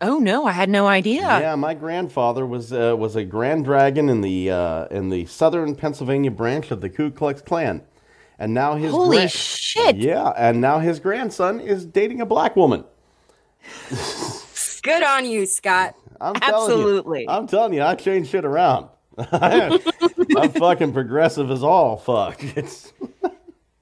Oh 0.01 0.17
no, 0.17 0.45
I 0.45 0.53
had 0.53 0.69
no 0.69 0.87
idea. 0.87 1.21
Yeah, 1.21 1.55
my 1.55 1.73
grandfather 1.73 2.45
was 2.45 2.71
uh, 2.71 2.95
was 2.97 3.17
a 3.17 3.25
Grand 3.25 3.65
Dragon 3.65 4.07
in 4.07 4.21
the 4.21 4.49
uh, 4.49 4.85
in 4.85 5.09
the 5.09 5.25
Southern 5.25 5.75
Pennsylvania 5.75 6.31
branch 6.31 6.71
of 6.71 6.79
the 6.79 6.89
Ku 6.89 7.11
Klux 7.11 7.41
Klan, 7.41 7.81
and 8.39 8.53
now 8.53 8.73
his 8.75 8.91
Holy 8.91 9.17
gran- 9.17 9.27
shit. 9.27 9.97
Yeah, 9.97 10.29
and 10.35 10.59
now 10.59 10.79
his 10.79 10.99
grandson 10.99 11.59
is 11.59 11.85
dating 11.85 12.21
a 12.21 12.25
black 12.25 12.55
woman. 12.55 12.83
Good 14.81 15.03
on 15.03 15.25
you, 15.25 15.45
Scott. 15.45 15.95
I'm 16.21 16.33
telling 16.35 16.69
you, 16.71 16.75
Absolutely. 16.77 17.29
I'm 17.29 17.47
telling 17.47 17.73
you, 17.73 17.81
I 17.83 17.95
change 17.95 18.29
shit 18.29 18.45
around. 18.45 18.87
I'm 19.31 19.79
fucking 20.51 20.93
progressive 20.93 21.51
as 21.51 21.63
all 21.63 21.97
fuck. 21.97 22.41
It's 22.57 22.91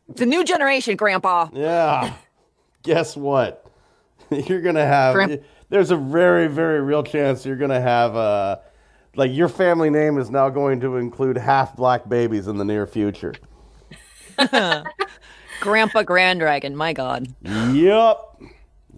It's 0.09 0.21
a 0.21 0.25
new 0.25 0.43
generation, 0.43 0.95
Grandpa. 0.95 1.49
yeah. 1.53 2.13
Guess 2.83 3.15
what? 3.17 3.65
You're 4.31 4.61
gonna 4.61 4.85
have. 4.85 5.13
Grand- 5.13 5.43
there's 5.69 5.91
a 5.91 5.97
very, 5.97 6.47
very 6.47 6.79
real 6.81 7.03
chance 7.03 7.45
you're 7.45 7.57
gonna 7.57 7.81
have. 7.81 8.15
Uh, 8.15 8.57
like 9.15 9.31
your 9.33 9.49
family 9.49 9.89
name 9.89 10.17
is 10.17 10.29
now 10.29 10.47
going 10.49 10.79
to 10.81 10.95
include 10.97 11.37
half 11.37 11.75
black 11.75 12.07
babies 12.07 12.47
in 12.47 12.57
the 12.57 12.63
near 12.65 12.87
future. 12.87 13.33
Grandpa 15.61 16.03
Grand 16.03 16.39
Dragon. 16.39 16.75
My 16.75 16.93
God. 16.93 17.27
Yup. 17.41 18.41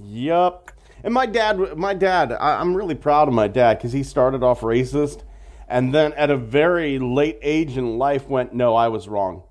Yup. 0.02 0.72
And 1.04 1.14
my 1.14 1.26
dad, 1.26 1.78
my 1.78 1.94
dad, 1.94 2.34
I, 2.34 2.60
I'm 2.60 2.76
really 2.76 2.96
proud 2.96 3.28
of 3.28 3.34
my 3.34 3.48
dad 3.48 3.78
because 3.78 3.94
he 3.94 4.04
started 4.04 4.44
off 4.44 4.62
racist, 4.62 5.24
and 5.68 5.94
then 5.94 6.12
at 6.14 6.30
a 6.30 6.36
very 6.38 7.00
late 7.00 7.40
age 7.42 7.78
in 7.78 7.98
life 7.98 8.28
went, 8.28 8.54
no, 8.54 8.76
I 8.76 8.90
was 8.90 9.08
wrong. 9.08 9.44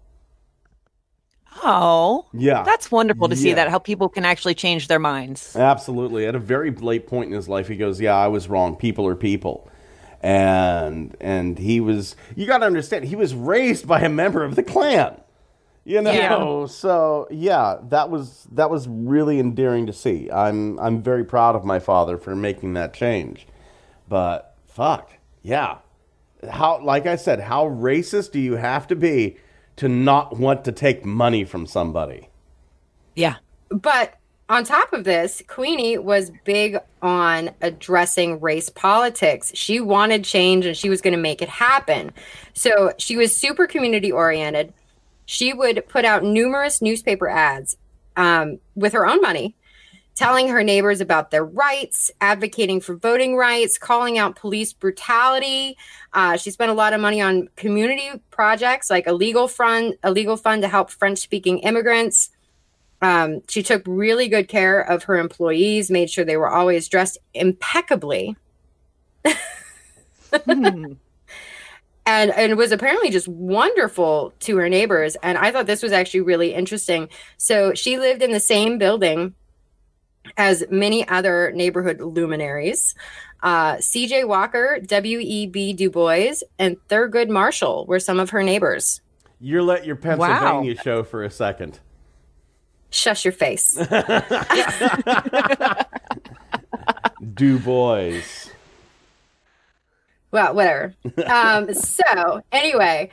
Oh, 1.65 2.27
Yeah. 2.33 2.63
that's 2.63 2.91
wonderful 2.91 3.29
to 3.31 3.35
see 3.37 3.53
that 3.55 3.69
how 3.69 3.79
people 3.79 4.09
can 4.09 4.25
actually 4.25 4.55
change 4.55 4.87
their 4.89 4.99
minds. 5.01 5.57
Absolutely. 5.57 6.25
At 6.27 6.35
a 6.35 6.39
very 6.39 6.71
late 6.71 7.07
point 7.09 7.31
in 7.31 7.33
his 7.35 7.49
life, 7.49 7.67
he 7.67 7.75
goes, 7.77 8.01
"Yeah, 8.01 8.15
I 8.15 8.29
was 8.29 8.49
wrong. 8.49 8.77
People 8.77 9.07
are 9.09 9.17
people." 9.17 9.69
And 10.23 11.17
and 11.21 11.59
he 11.59 11.81
was 11.81 12.15
you 12.37 12.47
got 12.47 12.59
to 12.59 12.67
understand, 12.67 13.07
he 13.07 13.17
was 13.17 13.35
raised 13.35 13.89
by 13.89 14.01
a 14.03 14.09
member 14.09 14.45
of 14.45 14.55
the 14.55 14.63
Klan. 14.63 15.21
You 15.89 16.03
know, 16.03 16.13
Yeah. 16.13 16.67
so 16.67 17.27
yeah, 17.31 17.79
that 17.89 18.11
was 18.11 18.47
that 18.53 18.69
was 18.69 18.87
really 18.87 19.41
endearing 19.41 19.87
to 19.87 19.93
see. 19.95 20.31
I'm 20.31 20.79
I'm 20.79 21.01
very 21.03 21.25
proud 21.25 21.57
of 21.57 21.65
my 21.65 21.79
father 21.79 22.19
for 22.19 22.37
making 22.37 22.75
that 22.75 22.93
change. 22.93 23.47
But 24.07 24.55
fuck, 24.67 25.13
yeah. 25.43 25.79
How 26.51 26.85
like 26.85 27.07
I 27.07 27.17
said, 27.17 27.41
how 27.41 27.67
racist 27.71 28.33
do 28.33 28.39
you 28.39 28.57
have 28.57 28.87
to 28.89 28.97
be 28.97 29.39
to 29.77 29.89
not 29.89 30.37
want 30.37 30.67
to 30.67 30.73
take 30.73 31.07
money 31.07 31.45
from 31.45 31.65
somebody? 31.65 32.29
Yeah. 33.17 33.37
But 33.71 34.19
on 34.51 34.65
top 34.65 34.93
of 34.93 35.05
this, 35.05 35.43
Queenie 35.47 35.97
was 35.97 36.31
big 36.45 36.77
on 37.01 37.51
addressing 37.63 38.41
race 38.41 38.69
politics. 38.69 39.53
She 39.55 39.81
wanted 39.81 40.23
change 40.25 40.67
and 40.67 40.77
she 40.77 40.91
was 40.91 41.01
going 41.01 41.13
to 41.13 41.21
make 41.21 41.41
it 41.41 41.49
happen. 41.49 42.13
So 42.53 42.93
she 42.99 43.17
was 43.17 43.35
super 43.35 43.67
community 43.67 44.13
oriented. 44.13 44.75
She 45.31 45.53
would 45.53 45.87
put 45.91 46.07
out 46.07 46.25
numerous 46.25 46.81
newspaper 46.81 47.29
ads 47.29 47.77
um, 48.17 48.61
with 48.75 48.95
her 48.95 49.07
own 49.07 49.21
money, 49.21 49.55
telling 50.15 50.49
her 50.49 50.63
neighbors 50.65 51.03
about 51.03 51.31
their 51.31 51.45
rights, 51.45 52.11
advocating 52.23 52.81
for 52.81 52.97
voting 52.97 53.37
rights, 53.37 53.77
calling 53.77 54.17
out 54.17 54.37
police 54.37 54.73
brutality. 54.73 55.77
Uh, 56.15 56.39
she 56.39 56.51
spent 56.51 56.71
a 56.71 56.75
lot 56.75 56.95
of 56.95 57.03
money 57.03 57.21
on 57.21 57.51
community 57.57 58.09
projects 58.31 58.89
like 58.89 59.07
a 59.07 59.13
legal 59.13 59.49
fund, 59.49 59.99
a 60.03 60.11
legal 60.11 60.39
fund 60.39 60.63
to 60.63 60.69
help 60.69 60.91
French-speaking 60.91 61.59
immigrants. 61.59 62.31
Um, 63.03 63.43
she 63.51 63.63
took 63.63 63.83
really 63.85 64.29
good 64.29 64.49
care 64.49 64.81
of 64.81 65.03
her 65.03 65.19
employees, 65.19 65.91
made 65.91 66.09
sure 66.09 66.25
they 66.25 66.39
were 66.39 66.49
always 66.49 66.89
dressed 66.89 67.19
impeccably, 67.35 68.35
Hmm. 70.45 70.93
And 72.09 72.31
and 72.31 72.57
was 72.57 72.73
apparently 72.73 73.11
just 73.11 73.29
wonderful 73.29 74.33
to 74.41 74.57
her 74.57 74.69
neighbors. 74.71 75.15
And 75.23 75.37
I 75.37 75.53
thought 75.53 75.67
this 75.67 75.83
was 75.83 75.93
actually 75.93 76.23
really 76.23 76.55
interesting. 76.55 77.11
So 77.37 77.75
she 77.75 77.99
lived 77.99 78.23
in 78.23 78.33
the 78.33 78.41
same 78.41 78.79
building 78.79 79.35
as 80.39 80.65
many 80.71 81.07
other 81.07 81.53
neighborhood 81.55 82.01
luminaries. 82.01 82.95
Uh, 83.43 83.79
C.J. 83.79 84.25
Walker, 84.25 84.81
W.E.B. 84.85 85.73
Du 85.75 85.91
Bois, 85.91 86.43
and 86.59 86.77
Thurgood 86.89 87.29
Marshall 87.29 87.87
were 87.87 88.01
some 88.01 88.19
of 88.19 88.31
her 88.31 88.43
neighbors. 88.43 89.01
You're 89.39 89.63
let 89.63 89.87
your 89.87 89.95
Pennsylvania 89.95 90.75
show 90.83 91.05
for 91.05 91.23
a 91.23 91.31
second. 91.31 91.79
Shush 92.91 93.25
your 93.25 93.33
face. 93.33 93.79
Du 97.35 97.59
Bois. 97.59 98.23
Well, 100.31 100.55
whatever. 100.55 100.95
Um, 101.27 101.73
so 101.75 102.43
anyway, 102.53 103.11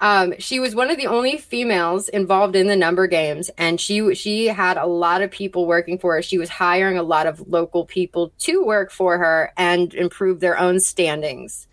um, 0.00 0.34
she 0.38 0.60
was 0.60 0.74
one 0.74 0.90
of 0.90 0.96
the 0.98 1.06
only 1.06 1.38
females 1.38 2.08
involved 2.08 2.54
in 2.56 2.66
the 2.66 2.76
number 2.76 3.06
games, 3.06 3.50
and 3.56 3.80
she 3.80 4.14
she 4.14 4.46
had 4.46 4.76
a 4.76 4.86
lot 4.86 5.22
of 5.22 5.30
people 5.30 5.66
working 5.66 5.98
for 5.98 6.14
her. 6.14 6.22
She 6.22 6.36
was 6.38 6.48
hiring 6.50 6.98
a 6.98 7.02
lot 7.02 7.26
of 7.26 7.48
local 7.48 7.84
people 7.86 8.32
to 8.40 8.64
work 8.64 8.90
for 8.90 9.16
her 9.18 9.52
and 9.56 9.94
improve 9.94 10.40
their 10.40 10.58
own 10.58 10.80
standings. 10.80 11.66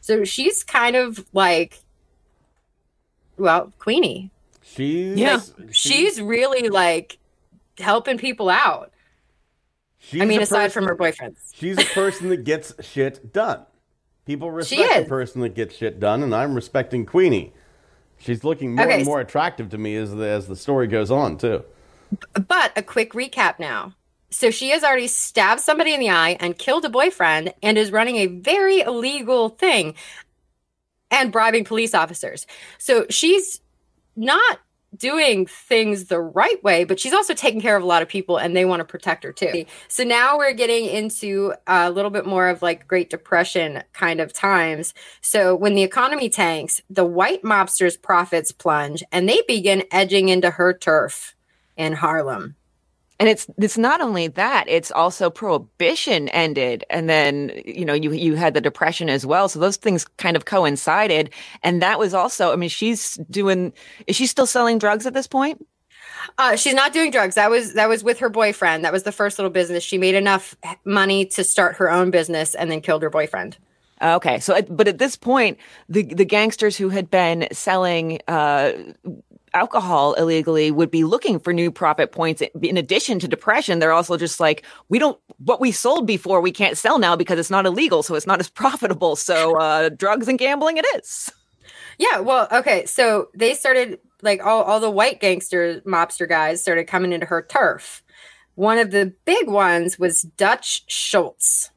So 0.00 0.24
she's 0.24 0.62
kind 0.64 0.96
of 0.96 1.24
like, 1.32 1.80
well, 3.36 3.72
Queenie. 3.78 4.30
She's 4.62 5.16
Yeah. 5.18 5.40
She's 5.70 6.20
really 6.20 6.68
like 6.68 7.18
helping 7.78 8.18
people 8.18 8.48
out. 8.50 8.92
she's 9.98 10.20
I 10.20 10.24
mean, 10.24 10.40
aside 10.42 10.72
person- 10.72 10.72
from 10.72 10.84
her 10.88 10.96
boyfriends. 10.96 11.36
she's 11.54 11.78
a 11.78 11.84
person 11.94 12.28
that 12.30 12.44
gets 12.44 12.72
shit 12.84 13.32
done. 13.32 13.64
People 14.24 14.50
respect 14.50 15.04
the 15.04 15.08
person 15.08 15.40
that 15.40 15.54
gets 15.54 15.76
shit 15.76 15.98
done, 15.98 16.22
and 16.22 16.34
I'm 16.34 16.54
respecting 16.54 17.04
Queenie. 17.04 17.52
She's 18.18 18.44
looking 18.44 18.76
more 18.76 18.84
Okay, 18.84 18.96
and 18.96 19.04
more 19.04 19.20
attractive 19.20 19.70
to 19.70 19.78
me 19.78 19.96
as 19.96 20.14
the 20.14 20.26
as 20.26 20.46
the 20.46 20.54
story 20.54 20.86
goes 20.86 21.10
on 21.10 21.38
too. 21.38 21.64
But 22.34 22.72
a 22.76 22.82
quick 22.82 23.14
recap 23.14 23.58
now. 23.58 23.94
So 24.30 24.50
she 24.50 24.70
has 24.70 24.84
already 24.84 25.08
stabbed 25.08 25.60
somebody 25.60 25.92
in 25.92 26.00
the 26.00 26.10
eye 26.10 26.36
and 26.40 26.56
killed 26.56 26.84
a 26.84 26.88
boyfriend 26.88 27.52
and 27.62 27.76
is 27.76 27.90
running 27.90 28.16
a 28.16 28.26
very 28.26 28.80
illegal 28.80 29.50
thing 29.50 29.94
and 31.10 31.30
bribing 31.30 31.64
police 31.64 31.94
officers. 31.94 32.46
So 32.78 33.06
she's 33.10 33.60
not 34.16 34.60
doing 34.96 35.46
things 35.46 36.04
the 36.04 36.20
right 36.20 36.62
way, 36.62 36.84
but 36.84 37.00
she's 37.00 37.12
also 37.12 37.34
taking 37.34 37.60
care 37.60 37.76
of 37.76 37.82
a 37.82 37.86
lot 37.86 38.02
of 38.02 38.08
people 38.08 38.36
and 38.36 38.54
they 38.54 38.64
want 38.64 38.80
to 38.80 38.84
protect 38.84 39.24
her 39.24 39.32
too. 39.32 39.64
So 39.88 40.04
now 40.04 40.36
we're 40.36 40.52
getting 40.52 40.86
into 40.86 41.54
a 41.66 41.90
little 41.90 42.10
bit 42.10 42.26
more 42.26 42.48
of 42.48 42.62
like 42.62 42.86
Great 42.86 43.10
Depression 43.10 43.82
kind 43.92 44.20
of 44.20 44.32
times. 44.32 44.94
So 45.20 45.54
when 45.54 45.74
the 45.74 45.82
economy 45.82 46.28
tanks, 46.28 46.80
the 46.90 47.04
white 47.04 47.42
mobsters' 47.42 48.00
profits 48.00 48.52
plunge 48.52 49.02
and 49.10 49.28
they 49.28 49.42
begin 49.48 49.84
edging 49.90 50.28
into 50.28 50.50
her 50.50 50.72
turf 50.72 51.34
in 51.76 51.94
Harlem. 51.94 52.56
And 53.22 53.28
it's 53.28 53.46
it's 53.56 53.78
not 53.78 54.00
only 54.00 54.26
that, 54.26 54.64
it's 54.66 54.90
also 54.90 55.30
prohibition 55.30 56.28
ended 56.30 56.82
and 56.90 57.08
then 57.08 57.52
you 57.64 57.84
know 57.84 57.92
you 57.92 58.10
you 58.10 58.34
had 58.34 58.52
the 58.52 58.60
depression 58.60 59.08
as 59.08 59.24
well. 59.24 59.48
So 59.48 59.60
those 59.60 59.76
things 59.76 60.04
kind 60.16 60.36
of 60.36 60.44
coincided 60.44 61.32
and 61.62 61.80
that 61.82 62.00
was 62.00 62.14
also 62.14 62.52
I 62.52 62.56
mean 62.56 62.68
she's 62.68 63.14
doing 63.30 63.74
is 64.08 64.16
she 64.16 64.26
still 64.26 64.44
selling 64.44 64.80
drugs 64.80 65.06
at 65.06 65.14
this 65.14 65.28
point? 65.28 65.64
Uh, 66.36 66.56
she's 66.56 66.74
not 66.74 66.92
doing 66.92 67.12
drugs. 67.12 67.36
That 67.36 67.48
was 67.48 67.74
that 67.74 67.88
was 67.88 68.02
with 68.02 68.18
her 68.18 68.28
boyfriend. 68.28 68.84
That 68.84 68.92
was 68.92 69.04
the 69.04 69.12
first 69.12 69.38
little 69.38 69.52
business. 69.52 69.84
She 69.84 69.98
made 69.98 70.16
enough 70.16 70.56
money 70.84 71.24
to 71.26 71.44
start 71.44 71.76
her 71.76 71.88
own 71.88 72.10
business 72.10 72.56
and 72.56 72.72
then 72.72 72.80
killed 72.80 73.04
her 73.04 73.10
boyfriend. 73.10 73.56
Okay. 74.02 74.40
So 74.40 74.60
but 74.62 74.88
at 74.88 74.98
this 74.98 75.14
point 75.14 75.58
the 75.88 76.02
the 76.02 76.24
gangsters 76.24 76.76
who 76.76 76.88
had 76.88 77.08
been 77.08 77.46
selling 77.52 78.18
uh 78.26 78.72
alcohol 79.54 80.14
illegally 80.14 80.70
would 80.70 80.90
be 80.90 81.04
looking 81.04 81.38
for 81.38 81.52
new 81.52 81.70
profit 81.70 82.12
points 82.12 82.42
in 82.62 82.76
addition 82.76 83.18
to 83.18 83.28
depression 83.28 83.78
they're 83.78 83.92
also 83.92 84.16
just 84.16 84.40
like 84.40 84.64
we 84.88 84.98
don't 84.98 85.18
what 85.38 85.60
we 85.60 85.70
sold 85.70 86.06
before 86.06 86.40
we 86.40 86.50
can't 86.50 86.78
sell 86.78 86.98
now 86.98 87.14
because 87.14 87.38
it's 87.38 87.50
not 87.50 87.66
illegal 87.66 88.02
so 88.02 88.14
it's 88.14 88.26
not 88.26 88.40
as 88.40 88.48
profitable 88.62 89.16
so 89.16 89.58
uh 89.58 89.88
drugs 89.90 90.28
and 90.28 90.38
gambling 90.38 90.76
it 90.76 90.86
is 90.96 91.30
Yeah, 91.98 92.20
well, 92.20 92.48
okay. 92.50 92.86
So 92.86 93.28
they 93.34 93.54
started 93.54 93.98
like 94.22 94.44
all, 94.44 94.62
all 94.62 94.80
the 94.80 94.90
white 94.90 95.20
gangster 95.20 95.80
mobster 95.82 96.28
guys 96.28 96.62
started 96.62 96.84
coming 96.84 97.12
into 97.12 97.26
her 97.26 97.42
turf. 97.42 98.02
One 98.54 98.78
of 98.78 98.90
the 98.90 99.14
big 99.24 99.48
ones 99.48 99.98
was 99.98 100.22
Dutch 100.22 100.84
Schultz. 100.86 101.70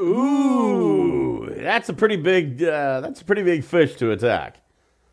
Ooh, 0.00 1.52
that's 1.58 1.88
a 1.88 1.94
pretty 1.94 2.16
big 2.16 2.62
uh, 2.62 3.00
that's 3.00 3.20
a 3.20 3.24
pretty 3.24 3.42
big 3.42 3.62
fish 3.64 3.94
to 3.96 4.10
attack. 4.10 4.61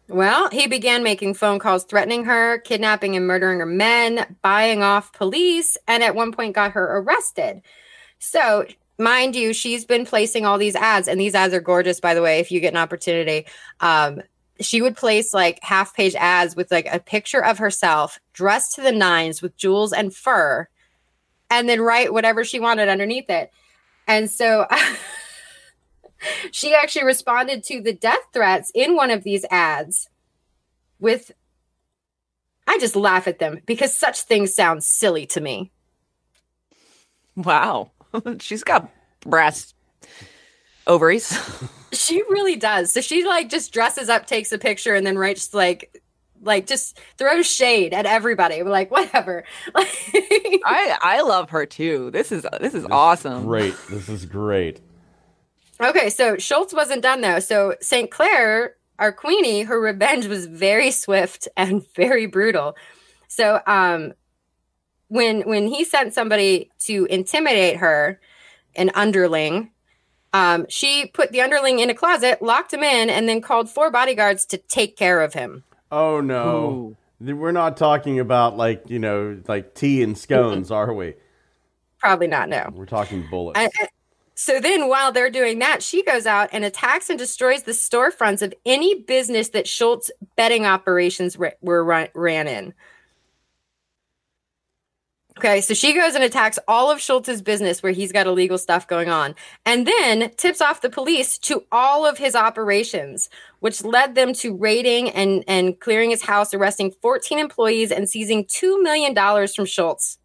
Well, 0.09 0.49
he 0.49 0.65
began 0.65 1.03
making 1.03 1.35
phone 1.35 1.59
calls 1.59 1.85
threatening 1.85 2.25
her, 2.25 2.57
kidnapping 2.57 3.15
and 3.15 3.27
murdering 3.27 3.59
her 3.59 3.65
men, 3.67 4.35
buying 4.41 4.81
off 4.81 5.13
police, 5.13 5.77
and 5.87 6.01
at 6.01 6.15
one 6.15 6.31
point 6.31 6.55
got 6.55 6.71
her 6.71 6.97
arrested. 6.97 7.61
So, 8.17 8.65
mind 8.97 9.35
you, 9.35 9.53
she's 9.53 9.85
been 9.85 10.07
placing 10.07 10.47
all 10.47 10.57
these 10.57 10.75
ads, 10.75 11.07
and 11.07 11.21
these 11.21 11.35
ads 11.35 11.53
are 11.53 11.61
gorgeous, 11.61 11.99
by 11.99 12.15
the 12.15 12.23
way, 12.23 12.39
if 12.39 12.51
you 12.51 12.59
get 12.59 12.73
an 12.73 12.79
opportunity. 12.79 13.45
Um, 13.81 14.23
she 14.59 14.81
would 14.81 14.97
place 14.97 15.31
like 15.31 15.59
half 15.61 15.95
page 15.95 16.15
ads 16.15 16.55
with 16.55 16.71
like 16.71 16.87
a 16.91 16.99
picture 16.99 17.45
of 17.45 17.59
herself 17.59 18.19
dressed 18.33 18.75
to 18.75 18.81
the 18.81 18.91
nines 18.91 19.43
with 19.43 19.55
jewels 19.57 19.93
and 19.93 20.13
fur, 20.13 20.67
and 21.51 21.69
then 21.69 21.81
write 21.81 22.13
whatever 22.13 22.43
she 22.43 22.59
wanted 22.59 22.89
underneath 22.89 23.29
it. 23.29 23.51
And 24.07 24.29
so 24.29 24.65
she 26.51 26.73
actually 26.73 27.05
responded 27.05 27.63
to 27.65 27.81
the 27.81 27.93
death 27.93 28.19
threats 28.33 28.71
in 28.73 28.95
one 28.95 29.11
of 29.11 29.23
these 29.23 29.45
ads 29.49 30.09
with 30.99 31.31
I 32.67 32.77
just 32.77 32.95
laugh 32.95 33.27
at 33.27 33.39
them 33.39 33.61
because 33.65 33.97
such 33.97 34.21
things 34.21 34.53
sound 34.53 34.83
silly 34.83 35.25
to 35.27 35.41
me. 35.41 35.71
Wow. 37.35 37.91
She's 38.39 38.63
got 38.63 38.91
brass 39.21 39.73
ovaries. 40.85 41.37
She 41.91 42.21
really 42.29 42.55
does. 42.55 42.91
So 42.91 43.01
she 43.01 43.25
like 43.25 43.49
just 43.49 43.73
dresses 43.73 44.09
up, 44.09 44.27
takes 44.27 44.51
a 44.51 44.59
picture, 44.59 44.93
and 44.93 45.07
then 45.07 45.17
writes 45.17 45.55
like 45.55 45.99
like 46.39 46.67
just 46.67 46.99
throws 47.17 47.47
shade 47.47 47.95
at 47.95 48.05
everybody. 48.05 48.61
We're 48.61 48.69
like, 48.69 48.91
whatever. 48.91 49.43
I 49.75 50.97
I 51.01 51.21
love 51.21 51.49
her 51.49 51.65
too. 51.65 52.11
This 52.11 52.31
is 52.31 52.45
this 52.61 52.75
is 52.75 52.85
awesome. 52.91 53.45
Great. 53.45 53.75
This 53.89 54.07
is 54.07 54.27
great. 54.27 54.81
Okay, 55.81 56.09
so 56.09 56.37
Schultz 56.37 56.73
wasn't 56.73 57.01
done 57.01 57.21
though. 57.21 57.39
So 57.39 57.75
St. 57.81 58.09
Clair, 58.11 58.75
our 58.97 59.11
queenie, 59.11 59.63
her 59.63 59.79
revenge 59.79 60.27
was 60.27 60.45
very 60.45 60.91
swift 60.91 61.47
and 61.57 61.85
very 61.95 62.25
brutal. 62.25 62.75
So 63.27 63.61
um 63.67 64.13
when 65.07 65.41
when 65.41 65.67
he 65.67 65.83
sent 65.83 66.13
somebody 66.13 66.69
to 66.85 67.05
intimidate 67.05 67.77
her, 67.77 68.19
an 68.75 68.91
underling, 68.93 69.71
um, 70.33 70.67
she 70.69 71.07
put 71.07 71.31
the 71.31 71.41
underling 71.41 71.79
in 71.79 71.89
a 71.89 71.95
closet, 71.95 72.41
locked 72.41 72.73
him 72.73 72.83
in, 72.83 73.09
and 73.09 73.27
then 73.27 73.41
called 73.41 73.69
four 73.69 73.89
bodyguards 73.89 74.45
to 74.47 74.57
take 74.57 74.95
care 74.95 75.21
of 75.21 75.33
him. 75.33 75.63
Oh 75.91 76.21
no. 76.21 76.95
We're 77.19 77.51
not 77.51 77.75
talking 77.75 78.19
about 78.19 78.55
like, 78.55 78.83
you 78.89 78.99
know, 78.99 79.41
like 79.47 79.73
tea 79.73 80.03
and 80.03 80.17
scones, 80.17 80.71
are 80.71 80.93
we? 80.93 81.15
Probably 81.97 82.27
not, 82.27 82.47
no. 82.47 82.69
We're 82.73 82.85
talking 82.85 83.27
bullets. 83.29 83.59
And- 83.59 83.71
and- 83.79 83.89
so 84.39 84.61
then 84.61 84.87
while 84.87 85.11
they're 85.11 85.29
doing 85.29 85.59
that, 85.59 85.83
she 85.83 86.01
goes 86.01 86.25
out 86.25 86.47
and 86.53 86.63
attacks 86.63 87.09
and 87.09 87.19
destroys 87.19 87.63
the 87.63 87.73
storefronts 87.73 88.41
of 88.41 88.53
any 88.65 88.95
business 88.95 89.49
that 89.49 89.67
Schultz 89.67 90.09
betting 90.37 90.65
operations 90.65 91.37
ra- 91.37 91.49
were 91.59 91.83
run- 91.83 92.07
ran 92.13 92.47
in. 92.47 92.73
Okay, 95.37 95.59
so 95.59 95.73
she 95.73 95.93
goes 95.93 96.15
and 96.15 96.23
attacks 96.23 96.57
all 96.69 96.89
of 96.89 97.01
Schultz's 97.01 97.41
business 97.41 97.83
where 97.83 97.91
he's 97.91 98.13
got 98.13 98.27
illegal 98.27 98.57
stuff 98.57 98.87
going 98.87 99.09
on, 99.09 99.35
and 99.65 99.85
then 99.85 100.31
tips 100.37 100.61
off 100.61 100.79
the 100.79 100.89
police 100.89 101.37
to 101.39 101.65
all 101.69 102.05
of 102.05 102.17
his 102.17 102.33
operations, 102.33 103.29
which 103.59 103.83
led 103.83 104.15
them 104.15 104.31
to 104.35 104.55
raiding 104.55 105.09
and, 105.09 105.43
and 105.49 105.81
clearing 105.81 106.11
his 106.11 106.21
house, 106.21 106.53
arresting 106.53 106.93
14 107.01 107.39
employees 107.39 107.91
and 107.91 108.09
seizing 108.09 108.45
$2 108.45 108.81
million 108.81 109.13
from 109.49 109.65
Schultz. 109.65 110.17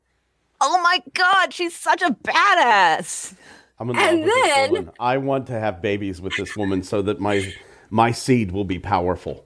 Oh 0.60 0.80
my 0.82 1.02
god, 1.14 1.52
she's 1.52 1.74
such 1.74 2.00
a 2.00 2.10
badass. 2.10 3.34
I'm 3.78 3.90
in 3.90 3.96
and 3.96 4.20
love 4.20 4.26
with 4.26 4.34
this 4.34 4.54
then- 4.54 4.70
woman. 4.72 4.90
I 5.00 5.16
want 5.18 5.46
to 5.48 5.58
have 5.58 5.82
babies 5.82 6.20
with 6.20 6.36
this 6.36 6.56
woman 6.56 6.82
so 6.82 7.02
that 7.02 7.20
my 7.20 7.52
my 7.90 8.12
seed 8.12 8.52
will 8.52 8.64
be 8.64 8.78
powerful. 8.78 9.44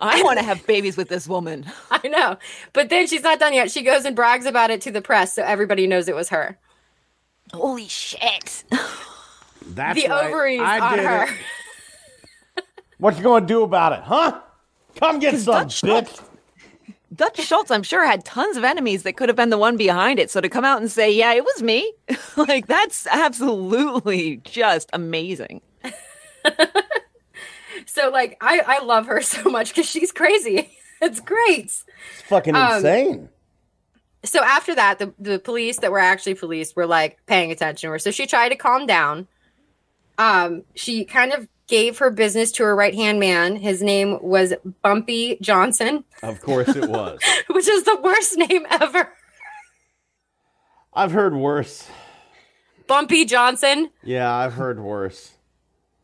I 0.00 0.22
want 0.22 0.38
to 0.38 0.44
have 0.50 0.66
babies 0.66 0.96
with 0.96 1.08
this 1.08 1.26
woman. 1.28 1.66
I 1.90 2.06
know. 2.08 2.36
But 2.72 2.88
then 2.90 3.06
she's 3.06 3.22
not 3.22 3.38
done 3.38 3.54
yet. 3.54 3.70
She 3.70 3.82
goes 3.82 4.04
and 4.04 4.14
brags 4.16 4.46
about 4.46 4.70
it 4.70 4.80
to 4.82 4.90
the 4.90 5.00
press 5.02 5.34
so 5.34 5.42
everybody 5.42 5.86
knows 5.86 6.08
it 6.08 6.14
was 6.14 6.28
her. 6.30 6.58
Holy 7.52 7.88
shit. 7.88 8.64
That's 9.68 10.00
the 10.02 10.08
right. 10.08 10.26
ovaries 10.26 10.60
I 10.60 10.78
on 10.80 10.98
her. 10.98 11.24
it. 11.24 12.64
What 12.98 13.16
you 13.16 13.22
gonna 13.22 13.46
do 13.46 13.62
about 13.62 13.92
it, 13.92 14.00
huh? 14.00 14.40
Come 14.96 15.18
get 15.18 15.38
some, 15.38 15.68
Dutch 15.68 15.82
bitch. 15.82 16.24
Dutch 17.14 17.40
Schultz, 17.40 17.70
I'm 17.70 17.82
sure, 17.84 18.04
had 18.04 18.24
tons 18.24 18.56
of 18.56 18.64
enemies 18.64 19.04
that 19.04 19.16
could 19.16 19.28
have 19.28 19.36
been 19.36 19.50
the 19.50 19.58
one 19.58 19.76
behind 19.76 20.18
it. 20.18 20.30
So 20.30 20.40
to 20.40 20.48
come 20.48 20.64
out 20.64 20.80
and 20.80 20.90
say, 20.90 21.10
yeah, 21.12 21.32
it 21.34 21.44
was 21.44 21.62
me, 21.62 21.92
like 22.36 22.66
that's 22.66 23.06
absolutely 23.06 24.38
just 24.38 24.90
amazing. 24.92 25.60
So 27.88 28.10
like 28.10 28.36
I, 28.40 28.60
I 28.66 28.84
love 28.84 29.06
her 29.06 29.22
so 29.22 29.48
much 29.50 29.68
because 29.70 29.86
she's 29.86 30.12
crazy. 30.12 30.70
It's 31.02 31.20
great. 31.20 31.64
It's 31.66 31.84
fucking 32.24 32.56
Um, 32.56 32.76
insane. 32.76 33.28
So 34.24 34.42
after 34.42 34.74
that, 34.74 34.98
the, 34.98 35.12
the 35.18 35.38
police 35.38 35.78
that 35.80 35.92
were 35.92 35.98
actually 35.98 36.34
police 36.34 36.74
were 36.74 36.86
like 36.86 37.18
paying 37.26 37.52
attention 37.52 37.88
to 37.88 37.92
her. 37.92 37.98
So 37.98 38.10
she 38.10 38.26
tried 38.26 38.48
to 38.48 38.56
calm 38.56 38.86
down. 38.86 39.28
Um, 40.16 40.62
she 40.74 41.04
kind 41.04 41.34
of 41.34 41.48
gave 41.68 41.98
her 41.98 42.10
business 42.10 42.52
to 42.52 42.62
her 42.64 42.74
right 42.76 42.94
hand 42.94 43.18
man. 43.18 43.56
His 43.56 43.82
name 43.82 44.18
was 44.22 44.54
Bumpy 44.82 45.38
Johnson, 45.40 46.04
Of 46.22 46.40
course 46.40 46.68
it 46.68 46.88
was. 46.88 47.18
which 47.50 47.68
is 47.68 47.84
the 47.84 47.98
worst 48.02 48.36
name 48.36 48.66
ever. 48.70 49.12
I've 50.92 51.12
heard 51.12 51.34
worse. 51.34 51.88
Bumpy 52.86 53.24
Johnson. 53.24 53.90
Yeah, 54.02 54.32
I've 54.32 54.54
heard 54.54 54.80
worse. 54.80 55.32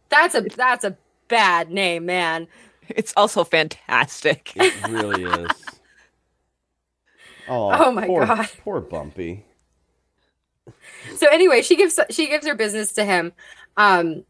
That's 0.09 0.35
a 0.35 0.43
that's 0.43 0.85
a 0.85 0.97
bad 1.29 1.71
name, 1.71 2.05
man. 2.07 2.49
It's 2.89 3.15
also 3.17 3.45
fantastic. 3.45 4.53
It 4.57 4.89
really 4.89 5.23
is. 5.45 5.51
Oh, 7.49 7.71
Oh 7.87 7.93
my 7.93 8.07
poor, 8.07 8.27
God. 8.27 8.49
Poor 8.63 8.81
Bumpy. 8.81 9.47
So 11.17 11.27
anyway, 11.29 11.63
she 11.63 11.77
gives 11.77 11.99
she 12.11 12.27
gives 12.29 12.47
her 12.47 12.55
business 12.55 12.93
to 12.95 13.05
him. 13.05 13.33
Um 13.77 14.25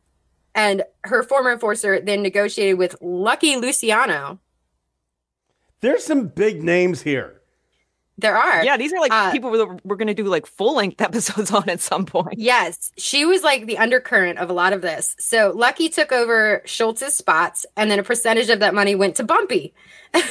and 0.54 0.82
her 1.04 1.22
former 1.22 1.52
enforcer 1.52 2.00
then 2.00 2.22
negotiated 2.22 2.78
with 2.78 2.96
Lucky 3.00 3.56
Luciano. 3.56 4.38
There's 5.80 6.04
some 6.04 6.28
big 6.28 6.62
names 6.62 7.02
here. 7.02 7.38
There 8.18 8.36
are. 8.36 8.62
Yeah, 8.64 8.76
these 8.76 8.92
are 8.92 9.00
like 9.00 9.10
Uh, 9.12 9.32
people 9.32 9.50
that 9.52 9.80
we're 9.84 9.96
going 9.96 10.06
to 10.06 10.14
do 10.14 10.24
like 10.24 10.46
full 10.46 10.76
length 10.76 11.00
episodes 11.00 11.50
on 11.50 11.68
at 11.68 11.80
some 11.80 12.04
point. 12.06 12.38
Yes, 12.38 12.92
she 12.96 13.24
was 13.24 13.42
like 13.42 13.66
the 13.66 13.78
undercurrent 13.78 14.38
of 14.38 14.48
a 14.50 14.52
lot 14.52 14.72
of 14.72 14.82
this. 14.82 15.16
So 15.18 15.52
Lucky 15.56 15.88
took 15.88 16.12
over 16.12 16.62
Schultz's 16.66 17.14
spots, 17.14 17.66
and 17.76 17.90
then 17.90 17.98
a 17.98 18.02
percentage 18.04 18.48
of 18.50 18.60
that 18.60 18.74
money 18.74 18.94
went 18.94 19.16
to 19.16 19.24
Bumpy. 19.24 19.74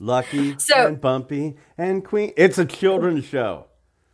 Lucky 0.00 0.58
So- 0.58 0.86
and 0.88 1.00
Bumpy 1.00 1.56
and 1.78 2.04
Queen. 2.04 2.32
It's 2.36 2.58
a 2.58 2.64
children's 2.64 3.24
show. 3.24 3.66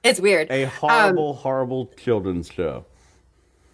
It's 0.03 0.21
weird. 0.21 0.51
A 0.51 0.65
Um, 0.65 0.71
horrible, 0.71 1.35
horrible 1.35 1.87
children's 1.97 2.51
show. 2.51 2.85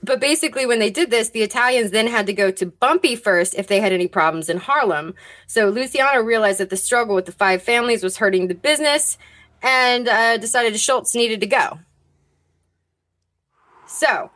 But 0.06 0.20
basically, 0.20 0.66
when 0.66 0.78
they 0.78 0.88
did 0.88 1.10
this, 1.10 1.30
the 1.30 1.42
Italians 1.42 1.90
then 1.90 2.06
had 2.06 2.26
to 2.26 2.32
go 2.32 2.52
to 2.52 2.66
Bumpy 2.66 3.16
first 3.16 3.56
if 3.56 3.66
they 3.66 3.80
had 3.80 3.92
any 3.92 4.06
problems 4.06 4.48
in 4.48 4.58
Harlem. 4.58 5.14
So 5.48 5.68
Luciano 5.68 6.22
realized 6.22 6.60
that 6.60 6.70
the 6.70 6.76
struggle 6.76 7.16
with 7.16 7.26
the 7.26 7.32
five 7.32 7.60
families 7.60 8.04
was 8.04 8.18
hurting 8.18 8.46
the 8.46 8.54
business 8.54 9.18
and 9.62 10.06
uh, 10.06 10.36
decided 10.36 10.78
Schultz 10.78 11.16
needed 11.16 11.40
to 11.40 11.46
go. 11.48 11.80
So 13.88 14.30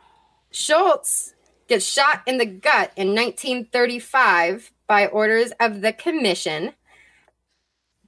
Schultz 0.51 1.35
gets 1.69 1.89
shot 1.89 2.21
in 2.27 2.37
the 2.37 2.45
gut 2.45 2.91
in 2.97 3.15
1935 3.15 4.73
by 4.87 5.07
orders 5.07 5.53
of 5.57 5.79
the 5.79 5.93
commission. 5.93 6.73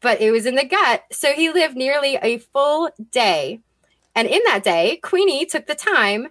But 0.02 0.19
it 0.19 0.32
was 0.32 0.45
in 0.45 0.56
the 0.56 0.65
gut, 0.65 1.06
so 1.13 1.32
he 1.32 1.49
lived 1.49 1.78
nearly 1.78 2.17
a 2.21 2.39
full 2.39 2.89
day. 3.10 3.62
And 4.13 4.28
in 4.28 4.41
that 4.47 4.65
day, 4.65 4.99
Queenie 5.02 5.45
took 5.45 5.65
the 5.65 5.76
time 5.76 6.28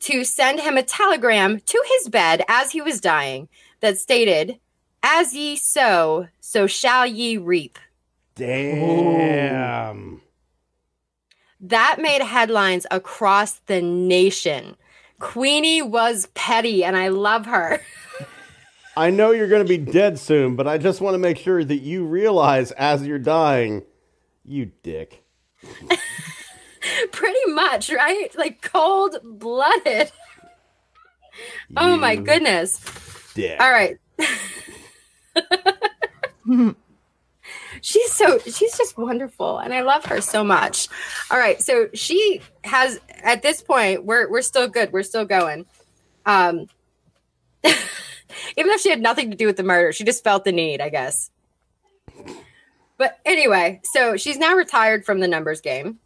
to 0.00 0.24
send 0.24 0.60
him 0.60 0.76
a 0.76 0.82
telegram 0.82 1.60
to 1.60 1.82
his 1.86 2.08
bed 2.08 2.42
as 2.48 2.72
he 2.72 2.80
was 2.80 3.00
dying 3.00 3.48
that 3.80 3.98
stated, 3.98 4.58
As 5.02 5.34
ye 5.34 5.56
sow, 5.56 6.28
so 6.40 6.66
shall 6.66 7.06
ye 7.06 7.36
reap. 7.36 7.78
Damn. 8.34 10.22
That 11.60 11.98
made 12.00 12.22
headlines 12.22 12.86
across 12.90 13.58
the 13.66 13.82
nation. 13.82 14.76
Queenie 15.18 15.82
was 15.82 16.28
petty, 16.34 16.82
and 16.82 16.96
I 16.96 17.08
love 17.08 17.44
her. 17.46 17.80
I 18.96 19.10
know 19.10 19.30
you're 19.30 19.48
going 19.48 19.64
to 19.64 19.68
be 19.68 19.78
dead 19.78 20.18
soon, 20.18 20.56
but 20.56 20.66
I 20.66 20.78
just 20.78 21.00
want 21.00 21.14
to 21.14 21.18
make 21.18 21.38
sure 21.38 21.62
that 21.62 21.78
you 21.78 22.04
realize 22.04 22.72
as 22.72 23.06
you're 23.06 23.18
dying, 23.18 23.82
you 24.44 24.72
dick. 24.82 25.22
Pretty 27.12 27.52
much, 27.52 27.92
right? 27.92 28.28
Like 28.36 28.62
cold 28.62 29.16
blooded. 29.22 30.10
Oh 31.76 31.96
my 31.96 32.16
goodness. 32.16 32.80
Dick. 33.34 33.58
All 33.58 33.70
right. 33.70 33.96
she's 37.80 38.12
so 38.12 38.38
she's 38.40 38.76
just 38.76 38.98
wonderful 38.98 39.58
and 39.58 39.72
I 39.72 39.82
love 39.82 40.04
her 40.06 40.20
so 40.20 40.44
much. 40.44 40.88
All 41.30 41.38
right, 41.38 41.62
so 41.62 41.88
she 41.94 42.42
has 42.64 43.00
at 43.22 43.42
this 43.42 43.62
point 43.62 44.04
we're 44.04 44.28
we're 44.28 44.42
still 44.42 44.68
good. 44.68 44.92
We're 44.92 45.04
still 45.04 45.24
going. 45.24 45.64
Um 46.26 46.66
even 47.64 48.72
if 48.72 48.80
she 48.80 48.90
had 48.90 49.00
nothing 49.00 49.30
to 49.30 49.36
do 49.36 49.46
with 49.46 49.56
the 49.56 49.62
murder, 49.62 49.92
she 49.92 50.04
just 50.04 50.24
felt 50.24 50.44
the 50.44 50.52
need, 50.52 50.80
I 50.80 50.88
guess. 50.90 51.30
But 52.98 53.18
anyway, 53.24 53.80
so 53.84 54.16
she's 54.16 54.36
now 54.36 54.54
retired 54.54 55.06
from 55.06 55.20
the 55.20 55.28
numbers 55.28 55.60
game 55.60 56.00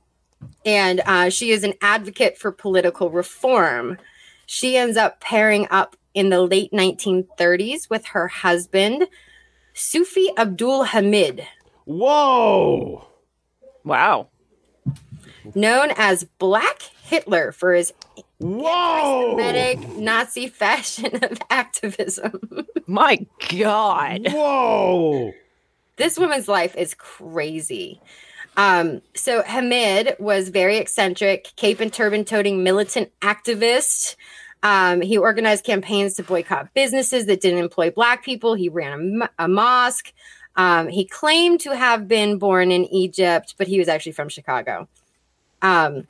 and 0.64 1.00
uh, 1.06 1.30
she 1.30 1.50
is 1.50 1.64
an 1.64 1.74
advocate 1.80 2.38
for 2.38 2.52
political 2.52 3.10
reform. 3.10 3.98
She 4.46 4.76
ends 4.76 4.96
up 4.96 5.20
pairing 5.20 5.66
up 5.70 5.96
in 6.14 6.28
the 6.30 6.40
late 6.42 6.70
1930s 6.72 7.90
with 7.90 8.06
her 8.06 8.28
husband, 8.28 9.08
Sufi 9.72 10.28
Abdul 10.36 10.84
Hamid, 10.84 11.46
Whoa. 11.84 13.06
Wow. 13.84 14.28
known 15.54 15.90
as 15.96 16.24
Black 16.38 16.80
Hitler 17.02 17.52
for 17.52 17.74
his 17.74 17.92
Whoa! 18.38 19.36
Semitic 19.36 19.96
Nazi 19.96 20.48
fashion 20.48 21.16
of 21.22 21.38
activism. 21.50 22.40
My 22.86 23.26
God. 23.50 24.28
Whoa! 24.30 25.32
this 25.96 26.18
woman's 26.18 26.48
life 26.48 26.74
is 26.76 26.94
crazy. 26.94 28.00
Um, 28.56 29.02
so 29.14 29.42
Hamid 29.42 30.16
was 30.18 30.48
very 30.50 30.76
eccentric, 30.78 31.52
cape 31.56 31.80
and 31.80 31.92
turban 31.92 32.24
toting 32.24 32.62
militant 32.62 33.10
activist. 33.20 34.16
Um, 34.62 35.00
he 35.00 35.18
organized 35.18 35.64
campaigns 35.64 36.14
to 36.14 36.22
boycott 36.22 36.72
businesses 36.72 37.26
that 37.26 37.40
didn't 37.40 37.58
employ 37.58 37.90
black 37.90 38.24
people. 38.24 38.54
He 38.54 38.68
ran 38.68 39.20
a, 39.38 39.44
a 39.44 39.48
mosque. 39.48 40.12
Um, 40.56 40.88
he 40.88 41.04
claimed 41.04 41.60
to 41.60 41.74
have 41.74 42.06
been 42.06 42.38
born 42.38 42.70
in 42.70 42.84
Egypt, 42.86 43.56
but 43.58 43.66
he 43.66 43.78
was 43.78 43.88
actually 43.88 44.12
from 44.12 44.28
Chicago. 44.28 44.88
Um, 45.60 46.06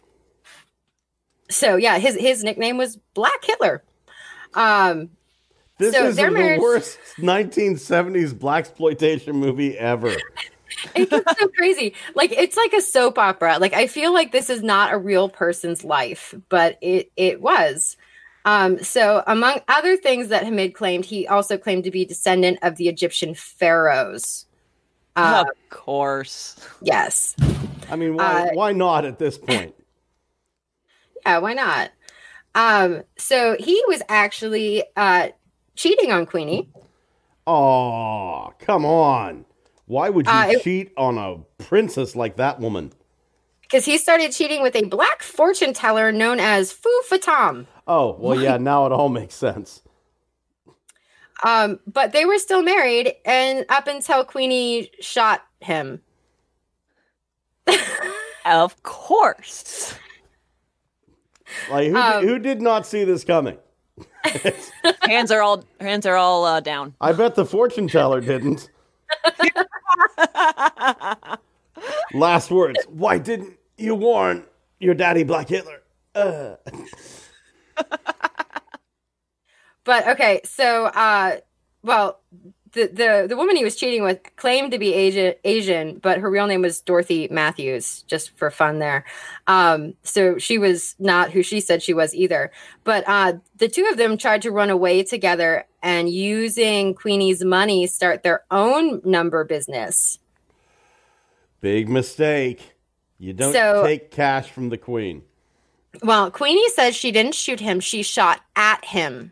so 1.50 1.76
yeah, 1.76 1.98
his 1.98 2.14
his 2.16 2.44
nickname 2.44 2.76
was 2.76 2.96
Black 3.14 3.42
Hitler. 3.44 3.83
Um, 4.54 5.11
This 5.78 5.94
So 5.94 6.07
is 6.07 6.16
the 6.16 6.30
marriage- 6.30 6.61
worst 6.61 6.98
1970s 7.18 8.38
black 8.38 8.61
exploitation 8.66 9.37
movie 9.37 9.76
ever. 9.78 10.14
It 10.94 11.11
gets 11.11 11.38
so 11.38 11.49
crazy. 11.49 11.94
Like 12.14 12.33
it's 12.33 12.57
like 12.57 12.73
a 12.73 12.81
soap 12.81 13.18
opera. 13.18 13.59
Like 13.59 13.73
I 13.75 13.87
feel 13.87 14.12
like 14.12 14.33
this 14.33 14.51
is 14.51 14.62
not 14.62 14.92
a 14.92 14.99
real 14.99 15.29
person's 15.29 15.85
life, 15.85 16.35
but 16.49 16.79
it 16.81 17.11
it 17.16 17.40
was. 17.40 17.97
Um, 18.44 18.83
so 18.83 19.23
among 19.27 19.61
other 19.68 19.97
things 19.97 20.29
that 20.29 20.44
Hamid 20.44 20.75
claimed, 20.75 21.07
he 21.07 21.27
also 21.27 21.57
claimed 21.57 21.85
to 21.85 21.90
be 21.90 22.05
descendant 22.05 22.59
of 22.62 22.77
the 22.77 22.88
Egyptian 22.88 23.35
pharaohs. 23.35 24.47
Uh, 25.16 25.44
of 25.49 25.70
course. 25.70 26.57
yes. 26.83 27.37
I 27.90 27.97
mean, 27.97 28.16
why, 28.16 28.42
Uh, 28.42 28.47
why 28.53 28.73
not 28.73 29.05
at 29.05 29.18
this 29.18 29.38
point? 29.38 29.75
Yeah, 31.27 31.38
why 31.38 31.55
not? 31.55 31.90
Um, 32.55 33.03
so 33.16 33.57
he 33.59 33.83
was 33.88 34.03
actually 34.11 34.85
uh 34.94 35.29
cheating 35.75 36.12
on 36.12 36.27
Queenie. 36.27 36.68
Oh, 37.47 38.53
come 38.59 38.85
on. 38.85 39.47
Why 39.87 40.09
would 40.09 40.27
you 40.27 40.33
Uh, 40.33 40.47
it- 40.53 40.62
cheat 40.62 40.92
on 40.97 41.18
a 41.18 41.38
princess 41.62 42.16
like 42.16 42.37
that 42.37 42.61
woman? 42.61 42.92
Because 43.62 43.85
he 43.85 43.99
started 43.99 44.31
cheating 44.33 44.62
with 44.62 44.77
a 44.77 44.85
black 44.85 45.23
fortune 45.23 45.73
teller 45.73 46.12
known 46.12 46.38
as 46.38 46.70
Fu 46.73 46.88
Futtam. 47.09 47.66
Oh, 47.87 48.16
well, 48.18 48.38
yeah, 48.40 48.57
now 48.57 48.87
it 48.87 48.92
all 48.92 49.09
makes 49.09 49.35
sense. 49.35 49.83
Um, 51.42 51.81
but 51.87 52.12
they 52.12 52.25
were 52.25 52.38
still 52.38 52.62
married, 52.62 53.14
and 53.25 53.66
up 53.68 53.87
until 53.87 54.25
Queenie 54.25 54.90
shot 55.01 55.44
him. 55.61 56.01
Of 58.47 58.83
course. 58.83 59.94
Like, 61.70 61.88
who, 61.88 61.97
Um, 61.97 62.27
who 62.27 62.38
did 62.38 62.61
not 62.61 62.87
see 62.87 63.05
this 63.05 63.25
coming? 63.25 63.57
hands 65.03 65.31
are 65.31 65.40
all 65.40 65.64
hands 65.81 66.05
are 66.05 66.16
all 66.16 66.44
uh, 66.44 66.61
down. 66.61 66.94
I 67.01 67.12
bet 67.12 67.37
the 67.37 67.47
fortune 67.47 67.88
teller 67.88 68.20
didn't. 68.20 68.68
Last 72.14 72.51
words. 72.51 72.79
Why 72.88 73.19
didn't 73.19 73.59
you 73.77 73.95
warn 73.95 74.45
your 74.81 74.95
daddy, 74.95 75.25
Black 75.25 75.49
Hitler? 75.49 75.83
Uh. 76.14 76.57
But 79.85 80.09
okay, 80.09 80.40
so 80.45 80.87
uh, 80.87 81.37
well, 81.83 82.21
the 82.74 82.87
the 82.88 83.26
the 83.28 83.37
woman 83.37 83.56
he 83.56 83.64
was 83.64 83.76
cheating 83.76 84.02
with 84.02 84.20
claimed 84.37 84.72
to 84.72 84.78
be 84.78 84.92
Asian, 84.92 85.34
Asian, 85.44 85.98
but 85.98 86.18
her 86.18 86.28
real 86.30 86.46
name 86.46 86.62
was 86.62 86.80
Dorothy 86.80 87.28
Matthews, 87.30 88.02
just 88.02 88.37
for 88.37 88.50
fun 88.50 88.78
there. 88.80 89.04
Um, 89.46 89.94
so 90.02 90.38
she 90.38 90.58
was 90.58 90.94
not 90.98 91.30
who 91.30 91.42
she 91.42 91.60
said 91.60 91.82
she 91.82 91.94
was 91.94 92.14
either. 92.14 92.50
But 92.82 93.04
uh, 93.06 93.34
the 93.58 93.68
two 93.68 93.87
of 93.90 93.96
them 93.96 94.18
tried 94.18 94.42
to 94.42 94.50
run 94.50 94.70
away 94.70 95.02
together 95.04 95.64
and 95.82 96.08
using 96.08 96.94
Queenie's 96.94 97.44
money 97.44 97.87
start 97.87 98.22
their 98.22 98.44
own 98.50 99.00
number 99.04 99.44
business. 99.44 100.18
Big 101.60 101.88
mistake. 101.88 102.74
You 103.18 103.32
don't 103.32 103.52
So- 103.52 103.82
take 103.84 104.10
cash 104.10 104.50
from 104.50 104.68
the 104.68 104.78
queen. 104.78 105.22
Well, 106.02 106.28
Queenie 106.30 106.68
says 106.70 106.96
she 106.96 107.12
didn't 107.12 107.37
shoot 107.37 107.60
him; 107.60 107.78
she 107.78 108.02
shot 108.02 108.40
at 108.56 108.84
him. 108.84 109.30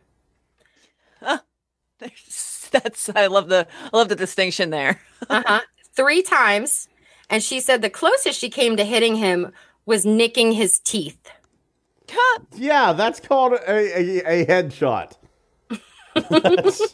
That's 2.82 3.10
I 3.14 3.26
love 3.26 3.48
the 3.48 3.66
I 3.92 3.96
love 3.96 4.08
the 4.08 4.16
distinction 4.16 4.70
there. 4.70 5.00
uh-huh. 5.30 5.60
three 5.94 6.22
times. 6.22 6.88
And 7.30 7.42
she 7.42 7.60
said 7.60 7.80
the 7.80 7.90
closest 7.90 8.38
she 8.38 8.50
came 8.50 8.76
to 8.76 8.84
hitting 8.84 9.16
him 9.16 9.52
was 9.86 10.04
nicking 10.04 10.52
his 10.52 10.78
teeth. 10.78 11.30
Yeah, 12.54 12.92
that's 12.92 13.20
called 13.20 13.54
a, 13.54 13.70
a, 13.70 14.42
a 14.42 14.46
headshot. 14.46 15.12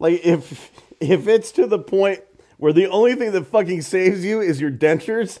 Like 0.00 0.24
if 0.24 0.72
if 0.98 1.28
it's 1.28 1.52
to 1.52 1.66
the 1.66 1.78
point 1.78 2.20
where 2.56 2.72
the 2.72 2.88
only 2.88 3.14
thing 3.14 3.30
that 3.32 3.46
fucking 3.46 3.82
saves 3.82 4.24
you 4.24 4.40
is 4.40 4.60
your 4.60 4.70
dentures, 4.70 5.38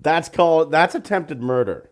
that's 0.00 0.30
called 0.30 0.70
that's 0.70 0.94
attempted 0.94 1.42
murder. 1.42 1.90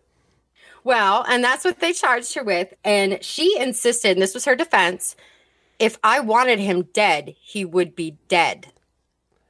Well, 0.85 1.25
and 1.29 1.45
that's 1.45 1.65
what 1.65 1.81
they 1.81 1.93
charged 1.93 2.35
her 2.35 2.45
with. 2.45 2.73
And 2.85 3.23
she 3.23 3.59
insisted, 3.59 4.13
and 4.13 4.23
this 4.23 4.33
was 4.33 4.47
her 4.47 4.57
defense 4.57 5.17
if 5.79 5.99
I 6.03 6.21
wanted 6.21 6.59
him 6.59 6.83
dead, 6.93 7.35
he 7.41 7.65
would 7.65 7.95
be 7.95 8.17
dead. 8.29 8.69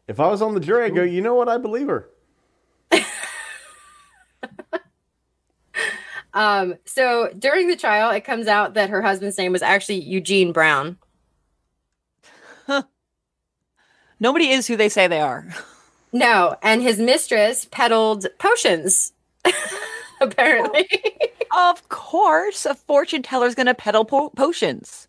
If 0.07 0.21
I 0.21 0.29
was 0.29 0.43
on 0.43 0.55
the 0.55 0.61
jury, 0.61 0.87
I'd 0.87 0.95
go, 0.95 1.03
you 1.03 1.21
know 1.21 1.35
what? 1.35 1.49
I 1.49 1.59
believe 1.59 1.89
her. 1.89 2.09
Um, 6.35 6.75
so 6.85 7.33
during 7.37 7.67
the 7.67 7.75
trial, 7.75 8.11
it 8.11 8.25
comes 8.25 8.47
out 8.47 8.75
that 8.75 8.91
her 8.91 9.03
husband's 9.03 9.37
name 9.39 9.51
was 9.51 9.63
actually 9.63 10.01
Eugene 10.03 10.53
Brown. 10.53 10.99
Nobody 14.21 14.51
is 14.51 14.67
who 14.69 14.77
they 14.77 14.89
say 14.89 15.09
they 15.09 15.21
are. 15.21 15.49
No, 16.13 16.57
and 16.63 16.81
his 16.81 17.01
mistress 17.01 17.65
peddled 17.65 18.27
potions, 18.39 19.13
apparently. 20.21 20.89
Of 21.57 21.89
course, 21.89 22.67
a 22.67 22.75
fortune 22.75 23.23
teller's 23.23 23.57
going 23.57 23.67
to 23.67 23.75
peddle 23.75 24.05
po- 24.05 24.31
potions. 24.31 25.08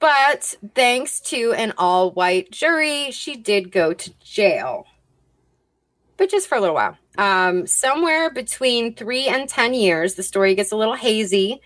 But 0.00 0.54
thanks 0.74 1.20
to 1.22 1.52
an 1.52 1.72
all 1.76 2.12
white 2.12 2.50
jury, 2.50 3.10
she 3.10 3.36
did 3.36 3.72
go 3.72 3.92
to 3.92 4.14
jail. 4.20 4.86
But 6.16 6.30
just 6.30 6.48
for 6.48 6.56
a 6.56 6.60
little 6.60 6.74
while. 6.74 6.96
Um, 7.16 7.66
somewhere 7.66 8.30
between 8.30 8.94
three 8.94 9.26
and 9.26 9.48
10 9.48 9.74
years, 9.74 10.14
the 10.14 10.22
story 10.22 10.54
gets 10.54 10.70
a 10.70 10.76
little 10.76 10.94
hazy. 10.94 11.60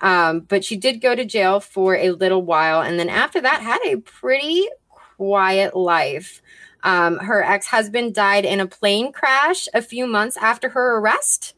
Um, 0.00 0.40
but 0.40 0.64
she 0.64 0.76
did 0.76 1.00
go 1.00 1.14
to 1.14 1.24
jail 1.24 1.60
for 1.60 1.96
a 1.96 2.10
little 2.10 2.42
while. 2.42 2.80
And 2.80 2.98
then 2.98 3.08
after 3.08 3.40
that, 3.40 3.62
had 3.62 3.80
a 3.84 4.00
pretty 4.00 4.68
quiet 5.16 5.76
life. 5.76 6.42
Um, 6.82 7.18
her 7.18 7.42
ex 7.42 7.66
husband 7.66 8.14
died 8.14 8.44
in 8.44 8.60
a 8.60 8.66
plane 8.66 9.12
crash 9.12 9.68
a 9.72 9.80
few 9.80 10.06
months 10.06 10.36
after 10.36 10.70
her 10.70 10.98
arrest. 10.98 11.54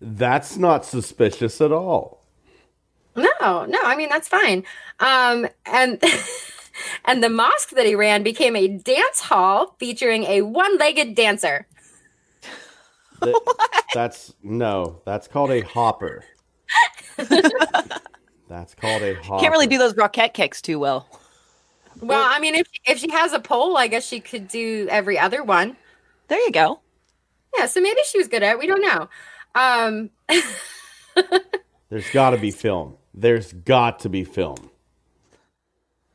That's 0.00 0.56
not 0.56 0.84
suspicious 0.84 1.60
at 1.60 1.72
all. 1.72 2.15
No, 3.16 3.64
no, 3.64 3.78
I 3.82 3.96
mean 3.96 4.08
that's 4.08 4.28
fine. 4.28 4.64
Um, 5.00 5.46
and 5.64 6.02
and 7.06 7.22
the 7.24 7.30
mosque 7.30 7.70
that 7.70 7.86
he 7.86 7.94
ran 7.94 8.22
became 8.22 8.54
a 8.56 8.68
dance 8.68 9.20
hall 9.20 9.74
featuring 9.78 10.24
a 10.24 10.42
one-legged 10.42 11.14
dancer. 11.14 11.66
That- 13.20 13.82
That's 13.94 14.34
no, 14.42 15.00
that's 15.06 15.26
called 15.26 15.50
a 15.50 15.62
hopper. 15.62 16.22
that's 17.16 18.74
called 18.74 19.02
a 19.02 19.14
hopper. 19.22 19.40
Can't 19.40 19.52
really 19.52 19.66
do 19.66 19.78
those 19.78 19.96
rocket 19.96 20.34
kicks 20.34 20.60
too 20.60 20.78
well. 20.78 21.08
Well, 22.02 22.22
I 22.30 22.38
mean, 22.40 22.54
if 22.54 22.68
if 22.84 22.98
she 22.98 23.10
has 23.12 23.32
a 23.32 23.40
pole, 23.40 23.78
I 23.78 23.86
guess 23.86 24.06
she 24.06 24.20
could 24.20 24.48
do 24.48 24.86
every 24.90 25.18
other 25.18 25.42
one. 25.42 25.76
There 26.28 26.38
you 26.40 26.52
go. 26.52 26.80
Yeah, 27.56 27.64
so 27.66 27.80
maybe 27.80 28.00
she 28.06 28.18
was 28.18 28.28
good 28.28 28.42
at. 28.42 28.52
it. 28.52 28.58
We 28.58 28.66
don't 28.66 28.82
know. 28.82 29.08
Um, 29.54 30.10
There's 31.88 32.10
got 32.10 32.30
to 32.30 32.36
be 32.36 32.50
film. 32.50 32.96
There's 33.16 33.52
got 33.52 34.00
to 34.00 34.08
be 34.08 34.24
film. 34.24 34.70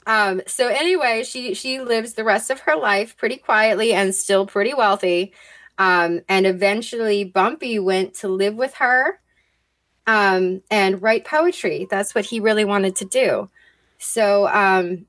Um, 0.06 0.42
so 0.48 0.68
anyway, 0.68 1.24
she 1.24 1.54
she 1.54 1.80
lives 1.80 2.14
the 2.14 2.24
rest 2.24 2.50
of 2.50 2.62
her 2.62 2.76
life 2.76 3.18
pretty 3.18 3.38
quietly 3.38 3.94
and 3.94 4.16
still 4.16 4.46
pretty 4.46 4.74
wealthy. 4.74 5.34
Um, 5.78 6.22
and 6.30 6.46
eventually 6.46 7.24
Bumpy 7.24 7.80
went 7.80 8.14
to 8.16 8.28
live 8.28 8.56
with 8.56 8.76
her 8.76 9.20
um 10.08 10.62
and 10.72 11.02
write 11.02 11.26
poetry. 11.26 11.88
That's 11.90 12.16
what 12.16 12.26
he 12.26 12.40
really 12.40 12.66
wanted 12.66 12.96
to 12.98 13.06
do. 13.06 13.50
So 14.00 14.48
um 14.48 15.06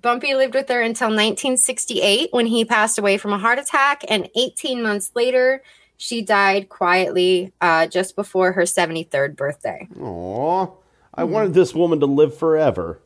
Bumpy 0.00 0.34
lived 0.34 0.54
with 0.54 0.68
her 0.68 0.80
until 0.80 1.08
1968 1.08 2.28
when 2.32 2.46
he 2.46 2.64
passed 2.64 2.98
away 2.98 3.16
from 3.16 3.32
a 3.32 3.38
heart 3.38 3.58
attack, 3.58 4.02
and 4.08 4.28
18 4.34 4.82
months 4.82 5.12
later, 5.14 5.62
she 5.96 6.20
died 6.20 6.68
quietly 6.68 7.52
uh, 7.60 7.86
just 7.86 8.16
before 8.16 8.52
her 8.52 8.62
73rd 8.62 9.36
birthday. 9.36 9.86
Aw, 10.00 10.66
I 11.16 11.24
wanted 11.24 11.54
this 11.54 11.74
woman 11.74 12.00
to 12.00 12.06
live 12.06 12.36
forever. 12.36 12.98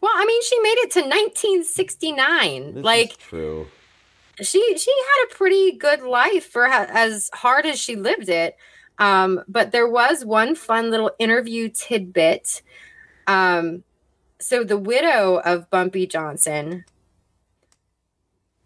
Well, 0.00 0.12
I 0.14 0.24
mean, 0.24 0.42
she 0.42 0.60
made 0.60 0.78
it 0.78 0.90
to 0.92 1.00
1969. 1.00 2.74
This 2.74 2.84
like, 2.84 3.16
true. 3.18 3.66
she 4.40 4.76
she 4.76 4.90
had 4.90 5.26
a 5.26 5.34
pretty 5.34 5.72
good 5.72 6.02
life 6.02 6.46
for 6.46 6.66
ha- 6.68 6.86
as 6.90 7.30
hard 7.34 7.66
as 7.66 7.78
she 7.78 7.96
lived 7.96 8.28
it 8.28 8.56
Um, 8.98 9.42
but 9.48 9.72
there 9.72 9.88
was 9.88 10.24
one 10.24 10.54
fun 10.54 10.90
little 10.90 11.10
interview 11.18 11.68
tidbit. 11.68 12.62
Um, 13.26 13.82
so 14.40 14.62
the 14.62 14.76
widow 14.76 15.40
of 15.44 15.70
Bumpy 15.70 16.06
Johnson, 16.06 16.84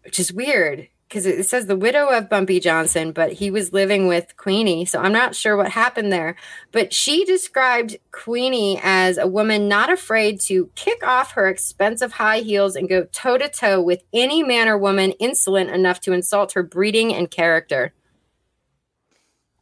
which 0.03 0.19
is 0.19 0.33
weird 0.33 0.89
because 1.09 1.25
it 1.25 1.47
says 1.49 1.65
the 1.65 1.75
widow 1.75 2.07
of 2.09 2.29
Bumpy 2.29 2.59
Johnson, 2.59 3.11
but 3.11 3.33
he 3.33 3.49
was 3.49 3.73
living 3.73 4.05
with 4.05 4.37
Queenie. 4.37 4.85
So 4.85 4.99
I'm 4.99 5.11
not 5.11 5.35
sure 5.35 5.57
what 5.57 5.71
happened 5.71 6.13
there. 6.13 6.35
But 6.71 6.93
she 6.93 7.25
described 7.25 7.97
Queenie 8.11 8.79
as 8.83 9.17
a 9.17 9.25
woman 9.25 9.67
not 9.67 9.91
afraid 9.91 10.39
to 10.41 10.69
kick 10.75 11.03
off 11.03 11.31
her 11.31 11.47
expensive 11.47 12.13
high 12.13 12.41
heels 12.41 12.75
and 12.75 12.87
go 12.87 13.05
toe 13.05 13.39
to 13.39 13.49
toe 13.49 13.81
with 13.81 14.03
any 14.13 14.43
man 14.43 14.69
or 14.69 14.77
woman 14.77 15.13
insolent 15.13 15.71
enough 15.71 15.99
to 16.01 16.13
insult 16.13 16.51
her 16.51 16.61
breeding 16.61 17.11
and 17.11 17.31
character. 17.31 17.91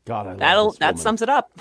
God, 0.04 0.28
I 0.28 0.36
That'll 0.36 0.72
this 0.72 0.80
that 0.80 0.96
woman. 0.96 1.02
sums 1.02 1.22
it 1.22 1.30
up. 1.30 1.58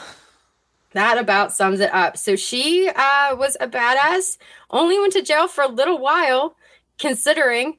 That 0.94 1.16
about 1.16 1.52
sums 1.52 1.78
it 1.78 1.94
up. 1.94 2.16
So 2.16 2.34
she 2.34 2.88
uh, 2.88 3.36
was 3.36 3.56
a 3.60 3.68
badass, 3.68 4.38
only 4.70 4.98
went 4.98 5.12
to 5.12 5.22
jail 5.22 5.46
for 5.46 5.62
a 5.62 5.68
little 5.68 5.98
while, 5.98 6.56
considering, 6.98 7.78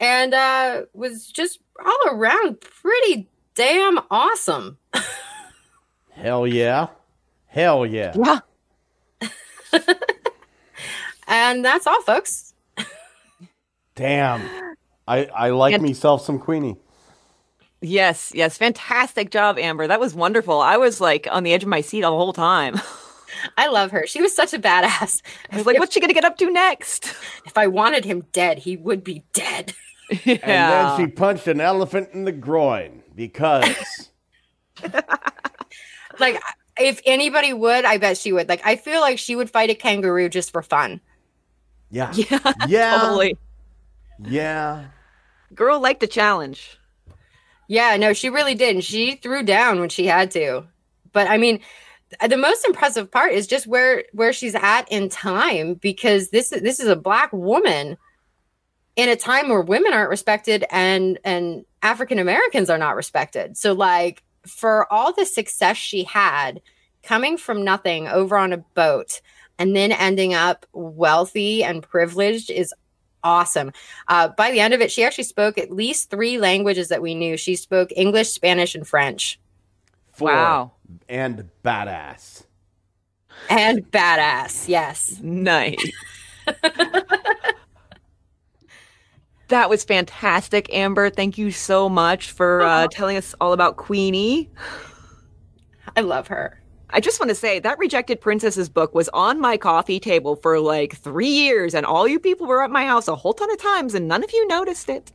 and 0.00 0.34
uh, 0.34 0.82
was 0.92 1.26
just 1.26 1.60
all 1.84 1.98
around 2.10 2.60
pretty 2.60 3.28
damn 3.54 3.98
awesome. 4.10 4.78
Hell 6.12 6.46
yeah. 6.46 6.88
Hell 7.46 7.86
yeah. 7.86 8.14
Yeah. 8.16 8.40
And 11.28 11.64
that's 11.64 11.88
all, 11.88 12.00
folks. 12.02 12.54
Damn. 13.96 14.48
I, 15.08 15.24
I 15.26 15.50
like 15.50 15.74
And- 15.74 15.82
myself 15.82 16.24
some 16.24 16.38
Queenie. 16.38 16.76
Yes, 17.82 18.30
yes. 18.34 18.56
Fantastic 18.58 19.30
job, 19.30 19.58
Amber. 19.58 19.86
That 19.88 20.00
was 20.00 20.14
wonderful. 20.14 20.60
I 20.60 20.76
was 20.76 21.00
like 21.00 21.26
on 21.30 21.42
the 21.42 21.52
edge 21.52 21.62
of 21.64 21.68
my 21.68 21.80
seat 21.80 22.04
all 22.04 22.12
the 22.12 22.16
whole 22.24 22.32
time. 22.32 22.80
I 23.58 23.66
love 23.68 23.90
her. 23.90 24.06
She 24.06 24.22
was 24.22 24.34
such 24.34 24.54
a 24.54 24.58
badass. 24.58 25.20
I 25.50 25.56
was 25.56 25.66
like, 25.66 25.78
what's 25.78 25.92
she 25.92 26.00
going 26.00 26.08
to 26.10 26.14
get 26.14 26.24
up 26.24 26.38
to 26.38 26.50
next? 26.50 27.06
If 27.44 27.58
I 27.58 27.66
wanted 27.66 28.04
him 28.04 28.24
dead, 28.32 28.60
he 28.60 28.76
would 28.76 29.02
be 29.04 29.24
dead. 29.32 29.74
Yeah. 30.24 30.38
And 30.42 30.98
then 30.98 30.98
she 30.98 31.12
punched 31.12 31.46
an 31.48 31.60
elephant 31.60 32.10
in 32.12 32.24
the 32.24 32.32
groin 32.32 33.02
because 33.14 34.10
Like, 36.18 36.40
if 36.78 37.00
anybody 37.04 37.52
would, 37.52 37.84
I 37.84 37.98
bet 37.98 38.16
she 38.18 38.32
would. 38.32 38.48
Like, 38.48 38.60
I 38.64 38.76
feel 38.76 39.00
like 39.00 39.18
she 39.18 39.36
would 39.36 39.50
fight 39.50 39.70
a 39.70 39.74
kangaroo 39.74 40.28
just 40.28 40.50
for 40.52 40.62
fun. 40.62 41.00
yeah. 41.90 42.12
yeah, 42.14 42.52
Yeah. 42.66 42.98
totally. 42.98 43.36
Yeah. 44.24 44.86
Girl 45.54 45.80
liked 45.80 46.02
a 46.02 46.06
challenge. 46.06 46.78
Yeah, 47.68 47.96
no, 47.96 48.12
she 48.12 48.30
really 48.30 48.54
did. 48.54 48.76
And 48.76 48.84
she 48.84 49.16
threw 49.16 49.42
down 49.42 49.80
when 49.80 49.88
she 49.88 50.06
had 50.06 50.30
to. 50.32 50.64
But 51.12 51.28
I 51.28 51.36
mean, 51.36 51.60
the 52.26 52.36
most 52.36 52.64
impressive 52.64 53.10
part 53.10 53.32
is 53.32 53.46
just 53.46 53.66
where 53.66 54.04
where 54.12 54.32
she's 54.32 54.54
at 54.54 54.90
in 54.90 55.08
time 55.08 55.74
because 55.74 56.30
this 56.30 56.50
this 56.50 56.78
is 56.80 56.88
a 56.88 56.96
black 56.96 57.32
woman 57.32 57.96
in 58.96 59.10
a 59.10 59.16
time 59.16 59.48
where 59.48 59.60
women 59.60 59.92
aren't 59.92 60.10
respected 60.10 60.64
and 60.70 61.18
and 61.22 61.64
African 61.82 62.18
Americans 62.18 62.70
are 62.70 62.78
not 62.78 62.96
respected. 62.96 63.56
So 63.56 63.72
like 63.72 64.22
for 64.46 64.90
all 64.92 65.12
the 65.12 65.26
success 65.26 65.76
she 65.76 66.04
had 66.04 66.60
coming 67.02 67.36
from 67.36 67.62
nothing 67.62 68.08
over 68.08 68.36
on 68.36 68.52
a 68.52 68.58
boat 68.58 69.20
and 69.58 69.76
then 69.76 69.92
ending 69.92 70.34
up 70.34 70.66
wealthy 70.72 71.62
and 71.62 71.82
privileged 71.82 72.50
is 72.50 72.74
awesome. 73.22 73.72
Uh, 74.08 74.28
by 74.28 74.50
the 74.50 74.60
end 74.60 74.74
of 74.74 74.80
it, 74.80 74.90
she 74.90 75.04
actually 75.04 75.24
spoke 75.24 75.58
at 75.58 75.70
least 75.70 76.10
three 76.10 76.38
languages 76.38 76.88
that 76.88 77.02
we 77.02 77.14
knew. 77.14 77.36
She 77.36 77.56
spoke 77.56 77.90
English, 77.96 78.30
Spanish, 78.30 78.74
and 78.74 78.86
French. 78.86 79.40
Four. 80.12 80.28
Wow. 80.28 80.72
And 81.08 81.48
badass. 81.64 82.44
And 83.50 83.90
badass, 83.90 84.68
yes. 84.68 85.18
Nice. 85.22 85.76
that 89.48 89.70
was 89.70 89.84
fantastic, 89.84 90.72
Amber. 90.72 91.10
Thank 91.10 91.38
you 91.38 91.50
so 91.50 91.88
much 91.88 92.32
for 92.32 92.62
uh, 92.62 92.88
telling 92.90 93.16
us 93.16 93.34
all 93.40 93.52
about 93.52 93.76
Queenie. 93.76 94.50
I 95.96 96.00
love 96.00 96.26
her. 96.28 96.60
I 96.90 97.00
just 97.00 97.18
want 97.20 97.30
to 97.30 97.34
say 97.34 97.58
that 97.60 97.78
Rejected 97.78 98.20
Princesses 98.20 98.68
book 98.68 98.94
was 98.94 99.08
on 99.10 99.40
my 99.40 99.56
coffee 99.56 99.98
table 99.98 100.36
for 100.36 100.60
like 100.60 100.96
three 100.96 101.28
years, 101.28 101.74
and 101.74 101.84
all 101.84 102.06
you 102.06 102.18
people 102.18 102.46
were 102.46 102.62
at 102.62 102.70
my 102.70 102.86
house 102.86 103.08
a 103.08 103.16
whole 103.16 103.34
ton 103.34 103.50
of 103.50 103.58
times, 103.58 103.94
and 103.94 104.06
none 104.06 104.22
of 104.22 104.32
you 104.32 104.46
noticed 104.46 104.88
it. 104.88 105.12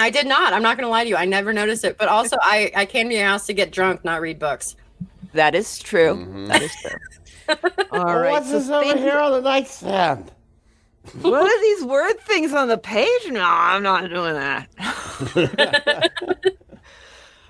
I 0.00 0.10
did 0.10 0.26
not. 0.26 0.52
I'm 0.52 0.62
not 0.62 0.76
going 0.76 0.86
to 0.86 0.90
lie 0.90 1.04
to 1.04 1.10
you. 1.10 1.16
I 1.16 1.24
never 1.24 1.52
noticed 1.52 1.84
it. 1.84 1.98
But 1.98 2.08
also, 2.08 2.36
I, 2.40 2.70
I 2.74 2.86
came 2.86 3.08
to 3.08 3.14
your 3.14 3.26
house 3.26 3.46
to 3.46 3.52
get 3.52 3.72
drunk, 3.72 4.04
not 4.04 4.20
read 4.20 4.38
books. 4.38 4.76
That 5.32 5.54
is 5.54 5.78
true. 5.78 6.46
That 6.48 6.62
is 6.62 6.74
true. 6.80 7.56
All 7.92 8.04
right. 8.04 8.32
What's 8.32 8.50
so 8.50 8.58
this 8.58 8.70
over 8.70 8.96
here 8.96 9.18
on 9.18 9.32
the 9.32 9.40
nightstand? 9.40 10.30
What 11.20 11.42
are 11.42 11.60
these 11.60 11.84
word 11.84 12.20
things 12.20 12.52
on 12.52 12.68
the 12.68 12.78
page? 12.78 13.30
No, 13.30 13.44
I'm 13.44 13.82
not 13.82 14.08
doing 14.08 14.34
that. 14.34 14.68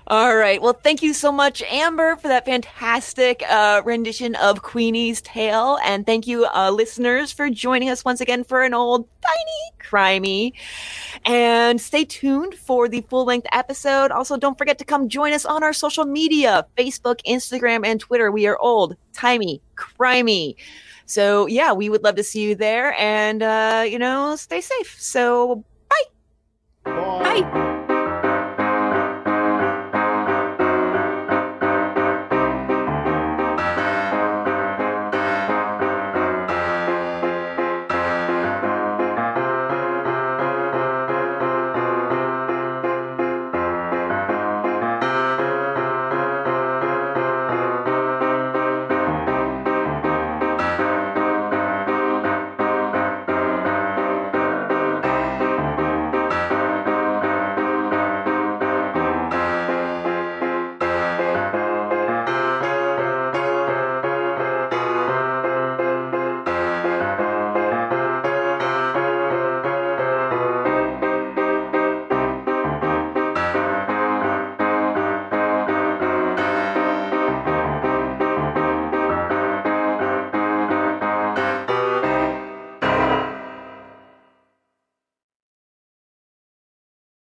All 0.09 0.35
right. 0.35 0.59
Well, 0.59 0.73
thank 0.73 1.03
you 1.03 1.13
so 1.13 1.31
much, 1.31 1.61
Amber, 1.69 2.15
for 2.15 2.29
that 2.29 2.43
fantastic 2.43 3.43
uh, 3.47 3.83
rendition 3.85 4.33
of 4.35 4.63
Queenie's 4.63 5.21
Tale. 5.21 5.77
And 5.83 6.03
thank 6.03 6.25
you, 6.25 6.47
uh, 6.47 6.71
listeners, 6.71 7.31
for 7.31 7.51
joining 7.51 7.91
us 7.91 8.03
once 8.03 8.19
again 8.19 8.43
for 8.43 8.63
an 8.63 8.73
old 8.73 9.07
timey 9.21 9.79
crimey. 9.87 10.53
And 11.25 11.79
stay 11.79 12.05
tuned 12.05 12.55
for 12.55 12.89
the 12.89 13.01
full 13.01 13.25
length 13.25 13.45
episode. 13.51 14.09
Also, 14.09 14.35
don't 14.35 14.57
forget 14.57 14.79
to 14.79 14.85
come 14.85 15.09
join 15.09 15.31
us 15.31 15.45
on 15.45 15.61
our 15.63 15.73
social 15.73 16.05
media 16.05 16.65
Facebook, 16.75 17.19
Instagram, 17.27 17.85
and 17.85 17.99
Twitter. 17.99 18.31
We 18.31 18.47
are 18.47 18.57
old, 18.57 18.95
timey, 19.13 19.61
crimey. 19.77 20.55
So, 21.09 21.47
yeah, 21.47 21.73
we 21.73 21.89
would 21.89 22.03
love 22.03 22.15
to 22.15 22.23
see 22.23 22.41
you 22.41 22.53
there. 22.53 22.93
And, 22.93 23.41
uh, 23.41 23.83
you 23.87 23.97
know, 23.97 24.35
stay 24.35 24.61
safe. 24.61 24.95
So, 24.99 25.65
bye. 25.89 26.03
Bye. 26.85 27.41
Bye. 27.41 27.68